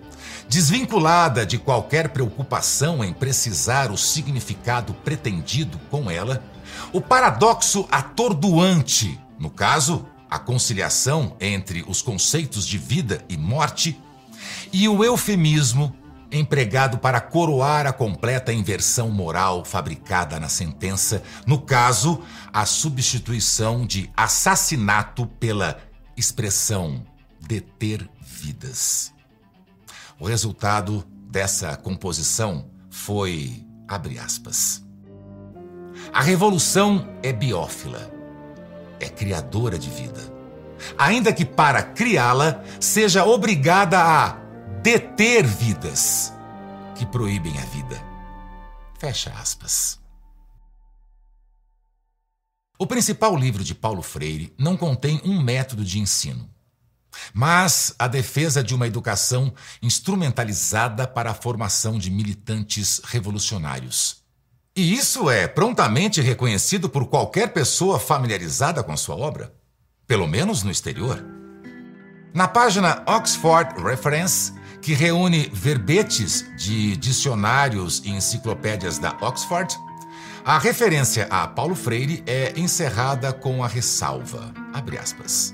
desvinculada 0.51 1.45
de 1.45 1.57
qualquer 1.57 2.09
preocupação 2.09 3.01
em 3.01 3.13
precisar 3.13 3.89
o 3.89 3.97
significado 3.97 4.93
pretendido 4.93 5.79
com 5.89 6.11
ela, 6.11 6.43
o 6.91 6.99
paradoxo 6.99 7.87
atordoante, 7.89 9.17
no 9.39 9.49
caso, 9.49 10.05
a 10.29 10.37
conciliação 10.37 11.37
entre 11.39 11.85
os 11.87 12.01
conceitos 12.01 12.67
de 12.67 12.77
vida 12.77 13.23
e 13.29 13.37
morte, 13.37 13.97
e 14.73 14.89
o 14.89 15.05
eufemismo 15.05 15.95
empregado 16.29 16.97
para 16.97 17.21
coroar 17.21 17.87
a 17.87 17.93
completa 17.93 18.51
inversão 18.51 19.09
moral 19.09 19.63
fabricada 19.63 20.37
na 20.37 20.49
sentença, 20.49 21.23
no 21.47 21.61
caso, 21.61 22.23
a 22.51 22.65
substituição 22.65 23.85
de 23.85 24.11
assassinato 24.17 25.25
pela 25.25 25.79
expressão 26.17 27.05
deter 27.39 28.05
vidas. 28.19 29.13
O 30.21 30.27
resultado 30.27 31.03
dessa 31.31 31.75
composição 31.75 32.69
foi, 32.91 33.65
abre 33.87 34.19
aspas, 34.19 34.85
a 36.13 36.21
revolução 36.21 37.09
é 37.23 37.33
biófila, 37.33 38.13
é 38.99 39.09
criadora 39.09 39.79
de 39.79 39.89
vida. 39.89 40.21
Ainda 40.95 41.33
que 41.33 41.43
para 41.43 41.81
criá-la 41.81 42.63
seja 42.79 43.25
obrigada 43.25 43.97
a 43.97 44.33
deter 44.83 45.43
vidas 45.43 46.31
que 46.95 47.03
proíbem 47.07 47.57
a 47.57 47.65
vida. 47.65 47.99
Fecha 48.99 49.31
aspas. 49.31 49.99
O 52.77 52.85
principal 52.85 53.35
livro 53.35 53.63
de 53.63 53.73
Paulo 53.73 54.03
Freire 54.03 54.53
não 54.55 54.77
contém 54.77 55.19
um 55.25 55.41
método 55.41 55.83
de 55.83 55.99
ensino 55.99 56.47
mas 57.33 57.93
a 57.97 58.07
defesa 58.07 58.63
de 58.63 58.73
uma 58.73 58.87
educação 58.87 59.53
instrumentalizada 59.81 61.07
para 61.07 61.31
a 61.31 61.35
formação 61.35 61.97
de 61.97 62.09
militantes 62.09 63.01
revolucionários. 63.05 64.21
E 64.75 64.93
isso 64.93 65.29
é 65.29 65.47
prontamente 65.47 66.21
reconhecido 66.21 66.89
por 66.89 67.07
qualquer 67.07 67.51
pessoa 67.51 67.99
familiarizada 67.99 68.81
com 68.81 68.95
sua 68.95 69.15
obra, 69.15 69.53
pelo 70.07 70.27
menos 70.27 70.63
no 70.63 70.71
exterior. 70.71 71.23
Na 72.33 72.47
página 72.47 73.03
Oxford 73.05 73.81
Reference, 73.83 74.53
que 74.81 74.93
reúne 74.93 75.49
verbetes 75.53 76.45
de 76.57 76.95
dicionários 76.95 78.01
e 78.05 78.09
enciclopédias 78.11 78.97
da 78.97 79.17
Oxford, 79.21 79.77
a 80.43 80.57
referência 80.57 81.27
a 81.29 81.47
Paulo 81.47 81.75
Freire 81.75 82.23
é 82.25 82.53
encerrada 82.57 83.31
com 83.31 83.63
a 83.63 83.67
ressalva, 83.67 84.51
abre 84.73 84.97
aspas. 84.97 85.53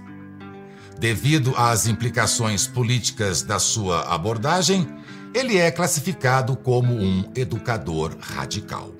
Devido 0.99 1.53
às 1.55 1.85
implicações 1.85 2.65
políticas 2.65 3.43
da 3.43 3.59
sua 3.59 4.01
abordagem, 4.13 4.87
ele 5.33 5.57
é 5.57 5.69
classificado 5.69 6.55
como 6.55 6.93
um 6.95 7.31
educador 7.35 8.17
radical. 8.19 8.91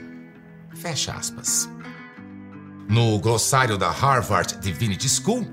Fecha 0.76 1.14
aspas. 1.14 1.68
No 2.88 3.20
glossário 3.20 3.78
da 3.78 3.90
Harvard 3.90 4.60
Divinity 4.60 5.10
School, 5.10 5.46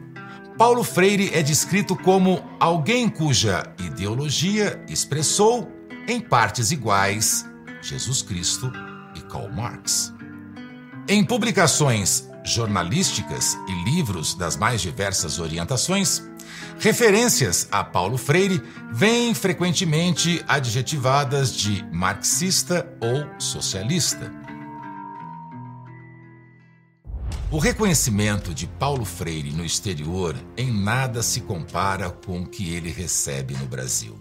Paulo 0.58 0.84
Freire 0.84 1.30
é 1.32 1.42
descrito 1.42 1.96
como 1.96 2.44
alguém 2.60 3.08
cuja 3.08 3.64
ideologia 3.78 4.80
expressou, 4.88 5.68
em 6.06 6.20
partes 6.20 6.70
iguais, 6.70 7.46
Jesus 7.80 8.20
Cristo 8.20 8.70
e 9.16 9.20
Karl 9.22 9.50
Marx. 9.50 10.12
Em 11.08 11.24
publicações 11.24 12.28
jornalísticas 12.44 13.56
e 13.68 13.90
livros 13.90 14.34
das 14.34 14.56
mais 14.56 14.80
diversas 14.80 15.38
orientações, 15.38 16.22
Referências 16.78 17.68
a 17.70 17.82
Paulo 17.82 18.18
Freire 18.18 18.62
vêm 18.92 19.34
frequentemente 19.34 20.44
adjetivadas 20.46 21.54
de 21.54 21.84
marxista 21.92 22.86
ou 23.00 23.26
socialista. 23.40 24.30
O 27.50 27.58
reconhecimento 27.58 28.52
de 28.52 28.66
Paulo 28.66 29.04
Freire 29.04 29.52
no 29.52 29.64
exterior 29.64 30.34
em 30.56 30.72
nada 30.72 31.22
se 31.22 31.40
compara 31.40 32.10
com 32.10 32.42
o 32.42 32.46
que 32.46 32.74
ele 32.74 32.90
recebe 32.90 33.54
no 33.54 33.66
Brasil. 33.66 34.18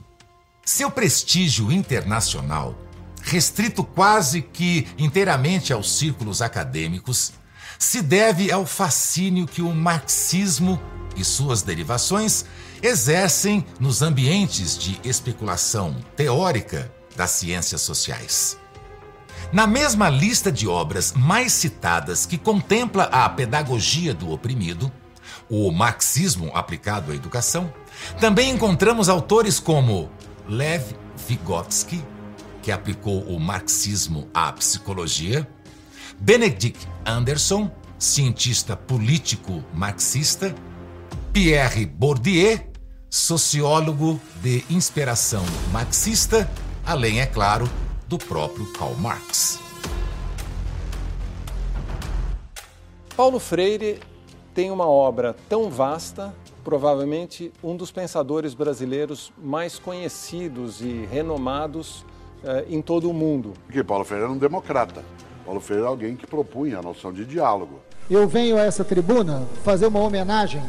Seu 0.64 0.92
prestígio 0.92 1.72
internacional, 1.72 2.78
restrito 3.24 3.84
quase 3.84 4.42
que 4.42 4.88
inteiramente 4.98 5.74
aos 5.74 5.98
círculos 5.98 6.42
acadêmicos, 6.42 7.34
se 7.84 8.02
deve 8.02 8.52
ao 8.52 8.66
fascínio 8.66 9.46
que 9.46 9.62
o 9.62 9.76
marxismo 9.76 10.82
e 11.18 11.24
suas 11.24 11.62
derivações 11.62 12.46
exercem 12.82 13.66
nos 13.80 14.02
ambientes 14.02 14.78
de 14.78 15.00
especulação 15.04 15.96
teórica 16.16 16.92
das 17.16 17.32
ciências 17.32 17.82
sociais. 17.82 18.58
Na 19.52 19.68
mesma 19.68 20.10
lista 20.10 20.52
de 20.52 20.68
obras 20.68 21.12
mais 21.12 21.52
citadas 21.52 22.26
que 22.26 22.38
contempla 22.38 23.04
a 23.04 23.28
pedagogia 23.28 24.14
do 24.14 24.32
oprimido, 24.32 24.92
o 25.50 25.70
marxismo 25.70 26.52
aplicado 26.56 27.12
à 27.12 27.16
educação, 27.16 27.72
também 28.20 28.50
encontramos 28.50 29.10
autores 29.10 29.60
como 29.60 30.10
Lev 30.48 30.94
Vygotsky, 31.28 32.04
que 32.62 32.72
aplicou 32.72 33.24
o 33.24 33.40
marxismo 33.40 34.30
à 34.34 34.52
psicologia, 34.54 35.48
Benedict 36.20 36.88
Anderson, 37.06 37.70
cientista 37.98 38.76
político 38.76 39.64
marxista, 39.74 40.54
Pierre 41.32 41.86
Bourdieu, 41.86 42.60
sociólogo 43.10 44.20
de 44.42 44.64
inspiração 44.70 45.44
marxista, 45.72 46.50
além, 46.86 47.22
é 47.22 47.26
claro, 47.26 47.70
do 48.08 48.18
próprio 48.18 48.72
Karl 48.74 48.96
Marx. 48.96 49.60
Paulo 53.16 53.40
Freire 53.40 54.00
tem 54.54 54.72
uma 54.72 54.88
obra 54.88 55.36
tão 55.48 55.70
vasta, 55.70 56.34
provavelmente 56.64 57.52
um 57.64 57.76
dos 57.76 57.92
pensadores 57.92 58.54
brasileiros 58.54 59.32
mais 59.38 59.78
conhecidos 59.78 60.82
e 60.82 61.08
renomados 61.12 62.06
eh, 62.44 62.66
em 62.70 62.82
todo 62.82 63.10
o 63.10 63.14
mundo. 63.14 63.54
Porque 63.66 63.84
Paulo 63.84 64.04
Freire 64.04 64.24
era 64.24 64.34
um 64.34 64.38
democrata. 64.38 65.04
Paulo 65.46 65.60
Freire 65.60 65.82
era 65.82 65.90
alguém 65.90 66.16
que 66.16 66.26
propunha 66.26 66.80
a 66.80 66.82
noção 66.82 67.12
de 67.12 67.26
diálogo. 67.26 67.80
Eu 68.10 68.28
venho 68.28 68.58
a 68.58 68.62
essa 68.62 68.84
tribuna 68.84 69.44
fazer 69.64 69.88
uma 69.88 70.00
homenagem 70.00 70.62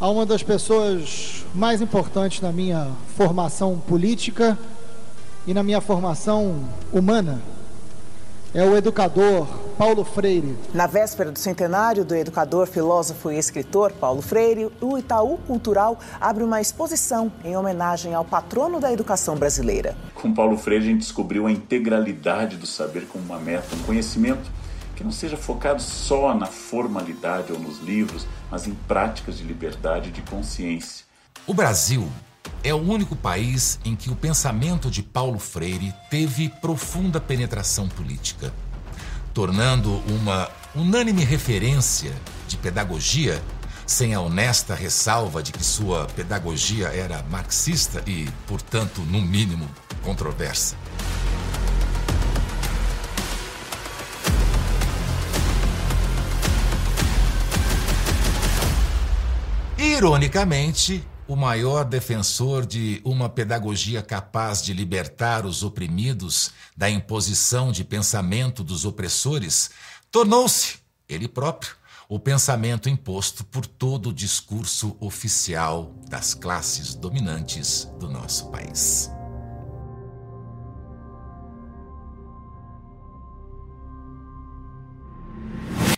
a 0.00 0.08
uma 0.08 0.26
das 0.26 0.42
pessoas 0.42 1.44
mais 1.54 1.80
importantes 1.80 2.40
na 2.40 2.52
minha 2.52 2.90
formação 3.16 3.78
política 3.78 4.58
e 5.46 5.54
na 5.54 5.62
minha 5.62 5.80
formação 5.80 6.64
humana. 6.92 7.40
É 8.54 8.62
o 8.62 8.76
educador 8.76 9.46
Paulo 9.78 10.04
Freire. 10.04 10.54
Na 10.74 10.86
véspera 10.86 11.32
do 11.32 11.38
centenário 11.38 12.04
do 12.04 12.14
educador, 12.14 12.66
filósofo 12.66 13.32
e 13.32 13.38
escritor 13.38 13.92
Paulo 13.92 14.20
Freire, 14.20 14.70
o 14.78 14.98
Itaú 14.98 15.38
Cultural 15.38 15.98
abre 16.20 16.44
uma 16.44 16.60
exposição 16.60 17.32
em 17.42 17.56
homenagem 17.56 18.12
ao 18.12 18.26
patrono 18.26 18.78
da 18.78 18.92
educação 18.92 19.36
brasileira. 19.36 19.96
Com 20.14 20.34
Paulo 20.34 20.58
Freire, 20.58 20.84
a 20.84 20.88
gente 20.88 20.98
descobriu 20.98 21.46
a 21.46 21.50
integralidade 21.50 22.58
do 22.58 22.66
saber 22.66 23.06
como 23.06 23.24
uma 23.24 23.38
meta, 23.38 23.74
um 23.74 23.82
conhecimento 23.84 24.50
que 24.94 25.02
não 25.02 25.12
seja 25.12 25.38
focado 25.38 25.80
só 25.80 26.34
na 26.34 26.44
formalidade 26.44 27.54
ou 27.54 27.58
nos 27.58 27.80
livros, 27.80 28.26
mas 28.50 28.66
em 28.66 28.74
práticas 28.86 29.38
de 29.38 29.44
liberdade 29.44 30.10
e 30.10 30.12
de 30.12 30.20
consciência. 30.20 31.06
O 31.46 31.54
Brasil 31.54 32.06
é 32.64 32.72
o 32.72 32.78
único 32.78 33.16
país 33.16 33.78
em 33.84 33.96
que 33.96 34.10
o 34.10 34.16
pensamento 34.16 34.90
de 34.90 35.02
Paulo 35.02 35.38
Freire 35.38 35.92
teve 36.08 36.48
profunda 36.48 37.20
penetração 37.20 37.88
política, 37.88 38.52
tornando 39.34 39.96
uma 40.08 40.48
unânime 40.74 41.24
referência 41.24 42.12
de 42.46 42.56
pedagogia, 42.56 43.42
sem 43.84 44.14
a 44.14 44.20
honesta 44.20 44.74
ressalva 44.74 45.42
de 45.42 45.50
que 45.50 45.64
sua 45.64 46.06
pedagogia 46.06 46.88
era 46.88 47.22
marxista 47.24 48.02
e, 48.06 48.28
portanto, 48.46 49.00
no 49.02 49.20
mínimo, 49.20 49.68
controversa. 50.02 50.76
Ironicamente, 59.76 61.04
o 61.32 61.36
maior 61.36 61.86
defensor 61.86 62.66
de 62.66 63.00
uma 63.06 63.26
pedagogia 63.26 64.02
capaz 64.02 64.62
de 64.62 64.74
libertar 64.74 65.46
os 65.46 65.62
oprimidos 65.62 66.50
da 66.76 66.90
imposição 66.90 67.72
de 67.72 67.82
pensamento 67.84 68.62
dos 68.62 68.84
opressores, 68.84 69.70
tornou-se, 70.10 70.80
ele 71.08 71.26
próprio, 71.26 71.74
o 72.06 72.18
pensamento 72.18 72.86
imposto 72.86 73.44
por 73.44 73.64
todo 73.64 74.10
o 74.10 74.12
discurso 74.12 74.94
oficial 75.00 75.94
das 76.06 76.34
classes 76.34 76.94
dominantes 76.94 77.88
do 77.98 78.10
nosso 78.10 78.50
país. 78.50 79.10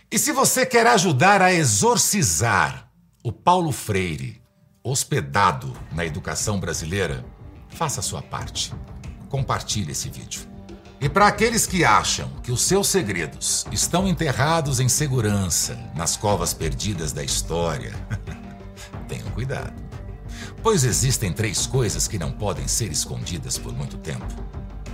E 0.09 0.17
se 0.17 0.31
você 0.31 0.65
quer 0.65 0.87
ajudar 0.87 1.41
a 1.41 1.51
exorcizar 1.51 2.89
o 3.21 3.33
Paulo 3.33 3.73
Freire 3.73 4.44
hospedado 4.85 5.75
na 5.91 6.05
educação 6.05 6.59
brasileira, 6.59 7.25
faça 7.69 8.01
a 8.01 8.03
sua 8.03 8.21
parte. 8.21 8.71
Compartilhe 9.29 9.91
esse 9.91 10.09
vídeo. 10.09 10.47
E 11.01 11.09
para 11.09 11.25
aqueles 11.25 11.65
que 11.65 11.83
acham 11.83 12.29
que 12.43 12.51
os 12.51 12.61
seus 12.61 12.87
segredos 12.87 13.65
estão 13.71 14.07
enterrados 14.07 14.79
em 14.79 14.87
segurança 14.87 15.75
nas 15.95 16.15
covas 16.15 16.53
perdidas 16.53 17.11
da 17.11 17.23
história, 17.23 17.93
tenham 19.09 19.29
cuidado. 19.31 19.73
Pois 20.61 20.83
existem 20.83 21.33
três 21.33 21.65
coisas 21.65 22.07
que 22.07 22.19
não 22.19 22.31
podem 22.31 22.67
ser 22.67 22.91
escondidas 22.91 23.57
por 23.57 23.73
muito 23.73 23.97
tempo: 23.97 24.33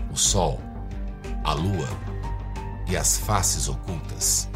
o 0.10 0.17
sol, 0.17 0.62
a 1.43 1.54
lua 1.54 1.89
e 2.88 2.95
as 2.95 3.17
faces 3.17 3.67
ocultas 3.67 4.49